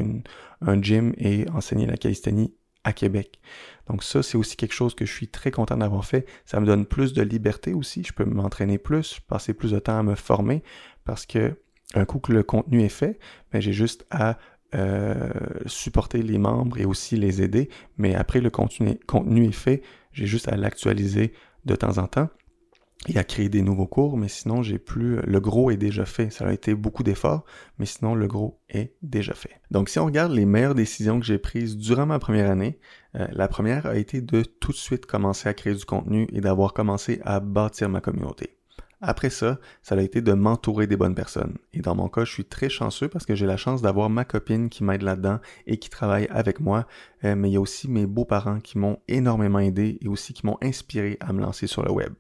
un 0.61 0.83
gym 0.83 1.13
et 1.19 1.47
enseigner 1.51 1.87
la 1.87 1.97
calisthénie 1.97 2.55
à 2.85 2.93
Québec. 2.93 3.41
Donc 3.89 4.03
ça, 4.03 4.23
c'est 4.23 4.39
aussi 4.39 4.57
quelque 4.57 4.75
chose 4.75 4.95
que 4.95 5.05
je 5.05 5.13
suis 5.13 5.29
très 5.29 5.51
content 5.51 5.77
d'avoir 5.77 6.05
fait. 6.05 6.27
Ça 6.47 6.61
me 6.61 6.67
donne 6.67 6.87
plus 6.87 7.13
de 7.13 7.23
liberté 7.23 7.75
aussi. 7.75 8.05
Je 8.05 8.13
peux 8.13 8.25
m'entraîner 8.25 8.79
plus, 8.79 9.21
passer 9.21 9.55
plus 9.55 9.73
de 9.73 9.79
temps 9.79 9.99
à 9.99 10.03
me 10.03 10.15
former 10.15 10.63
parce 11.05 11.27
que 11.27 11.55
un 11.95 12.05
coup 12.05 12.19
que 12.19 12.33
le 12.33 12.43
contenu 12.43 12.83
est 12.83 12.89
fait, 12.89 13.19
ben, 13.53 13.61
j'ai 13.61 13.73
juste 13.73 14.07
à 14.11 14.39
euh, 14.75 15.31
supporter 15.67 16.23
les 16.23 16.39
membres 16.39 16.79
et 16.79 16.85
aussi 16.85 17.17
les 17.17 17.43
aider. 17.43 17.69
Mais 17.99 18.15
après 18.15 18.41
le 18.41 18.51
contenu, 18.51 18.99
contenu 19.07 19.47
est 19.47 19.53
fait, 19.53 19.83
j'ai 20.13 20.27
juste 20.27 20.49
à 20.49 20.57
l'actualiser 20.57 21.33
de 21.65 21.77
temps 21.77 21.99
en 21.99 22.07
temps 22.07 22.29
et 23.09 23.19
à 23.19 23.25
créer 23.25 23.49
des 23.49 23.63
nouveaux 23.63 23.87
cours, 23.87 24.17
mais 24.17 24.29
sinon 24.29 24.63
j'ai 24.63 24.79
plus 24.79 25.21
le 25.23 25.41
gros 25.41 25.71
est 25.71 25.77
déjà 25.77 26.05
fait. 26.05 26.31
Ça 26.31 26.47
a 26.47 26.53
été 26.53 26.75
beaucoup 26.75 27.03
d'efforts, 27.03 27.45
mais 27.79 27.87
sinon 27.87 28.15
le 28.15 28.27
gros 28.27 28.61
est 28.69 28.95
déjà 29.03 29.35
fait. 29.35 29.61
Donc 29.71 29.89
si 29.89 29.99
on 29.99 30.07
regarde 30.07 30.33
les 30.33 30.47
meilleures 30.47 30.75
décisions 30.75 31.21
que 31.21 31.27
j'ai 31.27 31.39
prises 31.39 31.77
durant 31.77 32.07
ma 32.07 32.19
première 32.19 32.51
année, 32.51 32.79
euh, 33.17 33.27
la 33.33 33.49
première 33.49 33.87
a 33.87 33.97
été 33.97 34.21
de 34.21 34.43
tout 34.43 34.73
de 34.73 34.77
suite 34.77 35.07
commencer 35.07 35.49
à 35.49 35.55
créer 35.55 35.75
du 35.75 35.85
contenu 35.85 36.27
et 36.33 36.41
d'avoir 36.41 36.73
commencé 36.73 37.21
à 37.25 37.41
bâtir 37.41 37.89
ma 37.89 38.01
communauté. 38.01 38.57
Après 39.07 39.29
ça, 39.29 39.59
ça 39.83 39.97
a 39.97 40.01
été 40.01 40.23
de 40.23 40.33
m'entourer 40.33 40.87
des 40.87 40.97
bonnes 40.97 41.15
personnes. 41.15 41.59
Et 41.75 41.81
dans 41.81 41.95
mon 41.95 42.09
cas, 42.09 42.25
je 42.25 42.33
suis 42.33 42.47
très 42.47 42.71
chanceux 42.71 43.09
parce 43.09 43.27
que 43.27 43.35
j'ai 43.35 43.45
la 43.45 43.59
chance 43.59 43.83
d'avoir 43.83 44.09
ma 44.09 44.25
copine 44.25 44.71
qui 44.71 44.83
m'aide 44.83 45.03
là-dedans 45.03 45.41
et 45.67 45.77
qui 45.77 45.91
travaille 45.91 46.27
avec 46.31 46.59
moi. 46.59 46.87
Euh, 47.23 47.37
mais 47.37 47.51
il 47.51 47.53
y 47.53 47.57
a 47.57 47.61
aussi 47.61 47.91
mes 47.91 48.07
beaux-parents 48.07 48.61
qui 48.61 48.79
m'ont 48.79 48.99
énormément 49.07 49.59
aidé 49.59 49.99
et 50.01 50.09
aussi 50.09 50.33
qui 50.33 50.47
m'ont 50.47 50.57
inspiré 50.63 51.19
à 51.21 51.35
me 51.35 51.43
lancer 51.43 51.67
sur 51.67 51.83
le 51.83 51.93
web. 51.93 52.15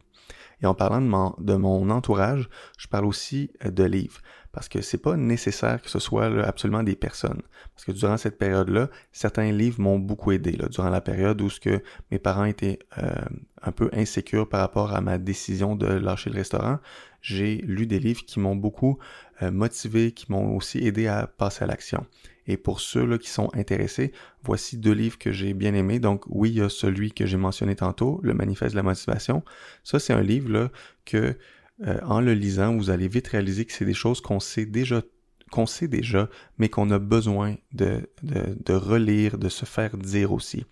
Et 0.65 0.67
en 0.67 0.73
parlant 0.73 1.37
de 1.39 1.55
mon, 1.57 1.91
entourage, 1.91 2.49
je 2.79 2.89
parle 2.89 3.05
aussi 3.05 3.51
euh, 3.67 3.71
de 3.71 3.85
livres. 3.85 4.21
Parce 4.51 4.71
que 4.71 4.81
c'est 4.81 4.99
pas 4.99 5.15
nécessaire 5.15 5.83
que 5.83 5.91
ce 5.91 5.99
soit 5.99 6.27
absolument 6.43 6.83
des 6.83 6.97
personnes. 6.97 7.43
Parce 7.75 7.85
que 7.85 7.93
durant 7.93 8.17
cette 8.17 8.39
période-là, 8.39 8.89
certains 9.13 9.53
livres 9.53 9.83
m'ont 9.83 9.99
beaucoup 9.99 10.33
aidé. 10.33 10.57
Durant 10.71 10.89
la 10.89 11.03
période 11.03 11.43
où 11.43 11.51
ce 11.51 11.61
que 11.61 11.83
mes 12.11 12.19
parents 12.19 12.47
étaient 12.47 12.79
euh, 12.97 13.13
un 13.61 13.73
peu 13.73 13.91
insécures 13.93 14.49
par 14.49 14.61
rapport 14.61 14.95
à 14.95 15.03
ma 15.03 15.19
décision 15.19 15.77
de 15.77 15.87
lâcher 15.87 16.31
le 16.31 16.37
restaurant, 16.37 16.79
j'ai 17.21 17.57
lu 17.57 17.87
des 17.87 17.99
livres 17.99 18.25
qui 18.25 18.41
m'ont 18.41 18.57
beaucoup 18.57 18.99
euh, 19.43 19.51
motivé, 19.51 20.13
qui 20.13 20.33
m'ont 20.33 20.57
aussi 20.57 20.79
aidé 20.87 21.09
à 21.09 21.27
passer 21.27 21.65
à 21.65 21.67
l'action. 21.67 22.07
Et 22.47 22.57
pour 22.57 22.81
ceux 22.81 23.05
là, 23.05 23.19
qui 23.19 23.31
sont 23.31 23.51
intéressés, 23.55 24.13
voici 24.43 24.77
deux 24.77 24.93
livres 24.93 25.19
que 25.19 25.33
j'ai 25.33 25.55
bien 25.55 25.75
aimés. 25.75 25.99
Donc 25.99 26.25
oui, 26.29 26.51
il 26.51 26.57
y 26.57 26.61
a 26.61 26.69
celui 26.69 27.13
que 27.13 27.27
j'ai 27.27 27.37
mentionné 27.37 27.77
tantôt, 27.77 28.21
Le 28.23 28.35
Manifeste 28.35 28.73
de 28.73 28.77
la 28.77 28.83
motivation. 28.83 29.43
Ça, 29.83 29.99
c'est 29.99 30.13
un 30.13 30.23
livre 30.23 30.51
là, 30.51 30.71
que 31.05 31.37
euh, 31.87 31.99
en 32.05 32.21
le 32.21 32.35
lisant, 32.35 32.77
vous 32.77 32.91
allez 32.91 33.09
vite 33.09 33.29
réaliser 33.29 33.65
que 33.65 33.73
c'est 33.73 33.85
des 33.85 33.95
choses 33.95 34.21
qu'on 34.21 34.41
sait 34.41 34.67
déjà 34.67 35.03
qu'on 35.51 35.67
sait 35.67 35.87
déjà, 35.87 36.29
mais 36.59 36.69
qu'on 36.69 36.91
a 36.91 36.99
besoin 36.99 37.55
de, 37.73 38.11
de, 38.25 38.57
de, 38.65 38.73
relire, 38.73 39.39
de 39.39 39.49
se 39.49 39.65
faire 39.65 39.97
dire 39.97 40.33
aussi. 40.33 40.65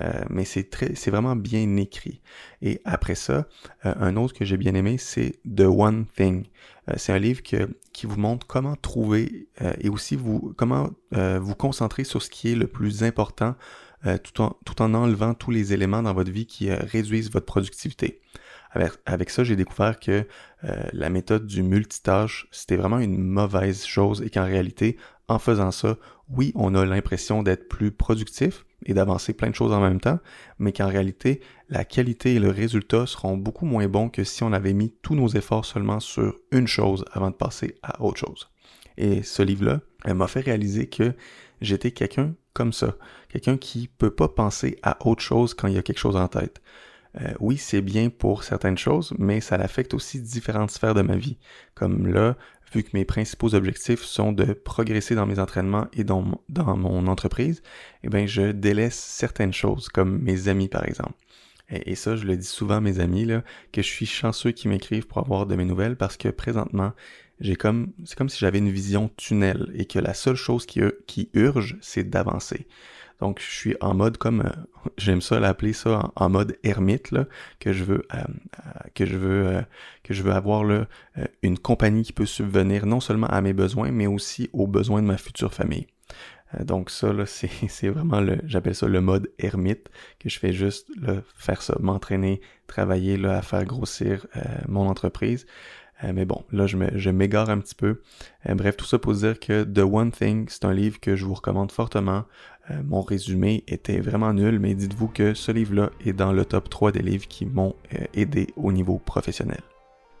Euh, 0.00 0.24
mais 0.30 0.44
c'est 0.44 0.70
très, 0.70 0.94
c'est 0.94 1.10
vraiment 1.10 1.36
bien 1.36 1.76
écrit. 1.76 2.20
Et 2.62 2.80
après 2.84 3.14
ça, 3.14 3.46
euh, 3.84 3.94
un 4.00 4.16
autre 4.16 4.34
que 4.34 4.44
j'ai 4.44 4.56
bien 4.56 4.74
aimé, 4.74 4.98
c'est 4.98 5.40
The 5.44 5.62
One 5.62 6.06
Thing. 6.16 6.46
Euh, 6.88 6.94
c'est 6.96 7.12
un 7.12 7.18
livre 7.18 7.42
que, 7.42 7.68
qui 7.92 8.06
vous 8.06 8.18
montre 8.18 8.46
comment 8.46 8.76
trouver 8.76 9.48
et 9.80 9.88
aussi 9.88 10.16
vous, 10.16 10.52
comment 10.56 10.90
vous 11.12 11.54
concentrer 11.54 12.04
sur 12.04 12.22
ce 12.22 12.28
qui 12.28 12.50
est 12.50 12.54
le 12.56 12.66
plus 12.66 13.04
important 13.04 13.54
tout, 14.24 14.42
en, 14.42 14.56
tout 14.64 14.82
en 14.82 14.92
enlevant 14.94 15.32
tous 15.32 15.52
les 15.52 15.72
éléments 15.72 16.02
dans 16.02 16.12
votre 16.12 16.30
vie 16.30 16.46
qui 16.46 16.72
réduisent 16.72 17.30
votre 17.30 17.46
productivité. 17.46 18.20
Avec, 18.72 18.92
avec 19.06 19.30
ça, 19.30 19.44
j'ai 19.44 19.54
découvert 19.54 20.00
que 20.00 20.26
la 20.62 21.08
méthode 21.08 21.46
du 21.46 21.62
multitâche, 21.62 22.48
c'était 22.50 22.76
vraiment 22.76 22.98
une 22.98 23.16
mauvaise 23.16 23.84
chose 23.84 24.22
et 24.22 24.30
qu'en 24.30 24.44
réalité, 24.44 24.96
en 25.28 25.38
faisant 25.38 25.70
ça, 25.70 25.96
oui, 26.28 26.52
on 26.56 26.74
a 26.74 26.84
l'impression 26.84 27.42
d'être 27.44 27.68
plus 27.68 27.92
productif 27.92 28.64
et 28.84 28.94
d'avancer 28.94 29.32
plein 29.32 29.50
de 29.50 29.54
choses 29.54 29.72
en 29.72 29.80
même 29.80 30.00
temps, 30.00 30.18
mais 30.58 30.72
qu'en 30.72 30.88
réalité, 30.88 31.40
la 31.68 31.84
qualité 31.84 32.34
et 32.34 32.38
le 32.38 32.50
résultat 32.50 33.06
seront 33.06 33.36
beaucoup 33.36 33.66
moins 33.66 33.88
bons 33.88 34.08
que 34.08 34.24
si 34.24 34.42
on 34.42 34.52
avait 34.52 34.72
mis 34.72 34.94
tous 35.02 35.14
nos 35.14 35.28
efforts 35.28 35.64
seulement 35.64 36.00
sur 36.00 36.36
une 36.50 36.66
chose 36.66 37.04
avant 37.12 37.30
de 37.30 37.36
passer 37.36 37.76
à 37.82 38.02
autre 38.02 38.18
chose. 38.18 38.50
Et 38.96 39.22
ce 39.22 39.42
livre-là 39.42 39.80
m'a 40.06 40.28
fait 40.28 40.40
réaliser 40.40 40.88
que 40.88 41.14
j'étais 41.60 41.90
quelqu'un 41.90 42.34
comme 42.52 42.72
ça, 42.72 42.96
quelqu'un 43.28 43.56
qui 43.56 43.88
peut 43.88 44.14
pas 44.14 44.28
penser 44.28 44.78
à 44.82 45.06
autre 45.06 45.22
chose 45.22 45.54
quand 45.54 45.68
il 45.68 45.74
y 45.74 45.78
a 45.78 45.82
quelque 45.82 45.98
chose 45.98 46.16
en 46.16 46.28
tête. 46.28 46.62
Euh, 47.20 47.32
oui, 47.38 47.56
c'est 47.56 47.80
bien 47.80 48.10
pour 48.10 48.42
certaines 48.42 48.78
choses, 48.78 49.12
mais 49.18 49.40
ça 49.40 49.54
affecte 49.56 49.94
aussi 49.94 50.20
différentes 50.20 50.70
sphères 50.70 50.94
de 50.94 51.02
ma 51.02 51.16
vie. 51.16 51.38
Comme 51.74 52.08
là, 52.08 52.36
vu 52.74 52.82
que 52.82 52.90
mes 52.94 53.04
principaux 53.04 53.54
objectifs 53.54 54.02
sont 54.02 54.32
de 54.32 54.52
progresser 54.52 55.14
dans 55.14 55.26
mes 55.26 55.38
entraînements 55.38 55.86
et 55.92 56.04
dans, 56.04 56.22
mon 56.22 57.06
entreprise, 57.06 57.62
eh 58.02 58.08
bien, 58.08 58.26
je 58.26 58.52
délaisse 58.52 58.98
certaines 58.98 59.52
choses, 59.52 59.88
comme 59.88 60.20
mes 60.20 60.48
amis 60.48 60.68
par 60.68 60.86
exemple. 60.86 61.14
Et, 61.70 61.94
ça, 61.94 62.14
je 62.14 62.26
le 62.26 62.36
dis 62.36 62.46
souvent 62.46 62.76
à 62.76 62.80
mes 62.80 63.00
amis, 63.00 63.26
que 63.72 63.80
je 63.80 63.86
suis 63.86 64.06
chanceux 64.06 64.50
qui 64.50 64.68
m'écrivent 64.68 65.06
pour 65.06 65.18
avoir 65.18 65.46
de 65.46 65.54
mes 65.56 65.64
nouvelles 65.64 65.96
parce 65.96 66.16
que 66.16 66.28
présentement, 66.28 66.92
j'ai 67.40 67.56
comme, 67.56 67.92
c'est 68.04 68.16
comme 68.16 68.28
si 68.28 68.38
j'avais 68.38 68.58
une 68.58 68.70
vision 68.70 69.10
tunnel 69.16 69.70
et 69.74 69.86
que 69.86 69.98
la 69.98 70.14
seule 70.14 70.36
chose 70.36 70.66
qui 70.66 71.30
urge, 71.32 71.78
c'est 71.80 72.08
d'avancer. 72.08 72.66
Donc, 73.20 73.40
je 73.40 73.50
suis 73.50 73.76
en 73.80 73.94
mode 73.94 74.18
comme, 74.18 74.40
euh, 74.40 74.88
j'aime 74.98 75.20
ça 75.20 75.40
l'appeler 75.40 75.72
ça 75.72 76.10
en, 76.16 76.28
mode 76.28 76.56
ermite, 76.62 77.10
là, 77.10 77.26
que 77.60 77.72
je 77.72 77.84
veux, 77.84 78.06
euh, 78.14 78.18
euh, 78.18 78.70
que 78.94 79.06
je 79.06 79.16
veux, 79.16 79.64
que 80.02 80.14
je 80.14 80.22
veux 80.22 80.32
avoir 80.32 80.64
là, 80.64 80.86
une 81.42 81.58
compagnie 81.58 82.02
qui 82.02 82.12
peut 82.12 82.26
subvenir 82.26 82.86
non 82.86 83.00
seulement 83.00 83.28
à 83.28 83.40
mes 83.40 83.52
besoins, 83.52 83.90
mais 83.90 84.06
aussi 84.06 84.50
aux 84.52 84.66
besoins 84.66 85.02
de 85.02 85.06
ma 85.06 85.16
future 85.16 85.52
famille. 85.52 85.86
Donc 86.60 86.90
ça, 86.90 87.12
là, 87.12 87.24
c'est, 87.26 87.88
vraiment 87.88 88.20
le, 88.20 88.38
j'appelle 88.44 88.74
ça 88.74 88.86
le 88.86 89.00
mode 89.00 89.30
ermite, 89.38 89.88
que 90.20 90.28
je 90.28 90.38
fais 90.38 90.52
juste 90.52 90.88
là, 91.00 91.22
faire 91.36 91.62
ça, 91.62 91.76
m'entraîner, 91.80 92.40
travailler 92.66 93.16
là, 93.16 93.38
à 93.38 93.42
faire 93.42 93.64
grossir 93.64 94.26
mon 94.68 94.88
entreprise. 94.88 95.46
Mais 96.12 96.26
bon, 96.26 96.44
là, 96.52 96.66
je 96.66 97.10
m'égare 97.10 97.48
un 97.48 97.60
petit 97.60 97.74
peu. 97.74 98.02
Bref, 98.46 98.76
tout 98.76 98.84
ça 98.84 98.98
pour 98.98 99.14
dire 99.14 99.40
que 99.40 99.64
The 99.64 99.78
One 99.78 100.12
Thing, 100.12 100.46
c'est 100.48 100.64
un 100.64 100.74
livre 100.74 101.00
que 101.00 101.16
je 101.16 101.24
vous 101.24 101.34
recommande 101.34 101.72
fortement. 101.72 102.24
Euh, 102.70 102.82
mon 102.86 103.02
résumé 103.02 103.62
était 103.68 104.00
vraiment 104.00 104.32
nul, 104.32 104.58
mais 104.58 104.74
dites-vous 104.74 105.08
que 105.08 105.34
ce 105.34 105.52
livre-là 105.52 105.90
est 106.04 106.12
dans 106.12 106.32
le 106.32 106.44
top 106.44 106.70
3 106.70 106.92
des 106.92 107.02
livres 107.02 107.28
qui 107.28 107.44
m'ont 107.44 107.74
aidé 108.14 108.48
au 108.56 108.72
niveau 108.72 108.98
professionnel. 108.98 109.60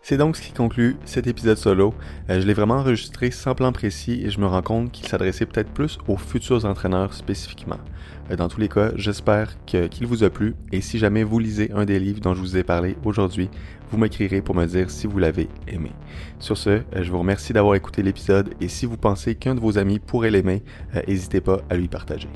C'est 0.06 0.18
donc 0.18 0.36
ce 0.36 0.42
qui 0.42 0.52
conclut 0.52 0.96
cet 1.06 1.26
épisode 1.26 1.56
solo. 1.56 1.94
je 2.28 2.34
l'ai 2.34 2.52
vraiment 2.52 2.74
enregistré 2.74 3.30
sans 3.30 3.54
plan 3.54 3.72
précis 3.72 4.20
et 4.22 4.28
je 4.28 4.38
me 4.38 4.44
rends 4.44 4.60
compte 4.60 4.92
qu'il 4.92 5.06
s'adressait 5.08 5.46
peut-être 5.46 5.70
plus 5.70 5.96
aux 6.08 6.18
futurs 6.18 6.66
entraîneurs 6.66 7.14
spécifiquement. 7.14 7.78
dans 8.36 8.48
tous 8.48 8.60
les 8.60 8.68
cas, 8.68 8.90
j'espère 8.96 9.56
qu'il 9.64 10.06
vous 10.06 10.22
a 10.22 10.28
plu 10.28 10.56
et 10.72 10.82
si 10.82 10.98
jamais 10.98 11.24
vous 11.24 11.38
lisez 11.38 11.72
un 11.72 11.86
des 11.86 11.98
livres 11.98 12.20
dont 12.20 12.34
je 12.34 12.40
vous 12.40 12.58
ai 12.58 12.64
parlé 12.64 12.98
aujourd'hui, 13.06 13.48
vous 13.90 13.96
m'écrirez 13.96 14.42
pour 14.42 14.54
me 14.54 14.66
dire 14.66 14.90
si 14.90 15.06
vous 15.06 15.18
l'avez 15.18 15.48
aimé. 15.68 15.92
Sur 16.38 16.58
ce, 16.58 16.68
euh, 16.68 16.82
je 17.00 17.10
vous 17.10 17.20
remercie 17.20 17.54
d'avoir 17.54 17.74
écouté 17.74 18.02
l'épisode 18.02 18.52
et 18.60 18.68
si 18.68 18.84
vous 18.84 18.98
pensez 18.98 19.36
qu'un 19.36 19.54
de 19.54 19.60
vos 19.60 19.78
amis 19.78 20.00
pourrait 20.00 20.30
l'aimer, 20.30 20.62
euh, 20.96 21.00
n'hésitez 21.08 21.40
pas 21.40 21.62
à 21.70 21.76
lui 21.76 21.88
partager. 21.88 22.28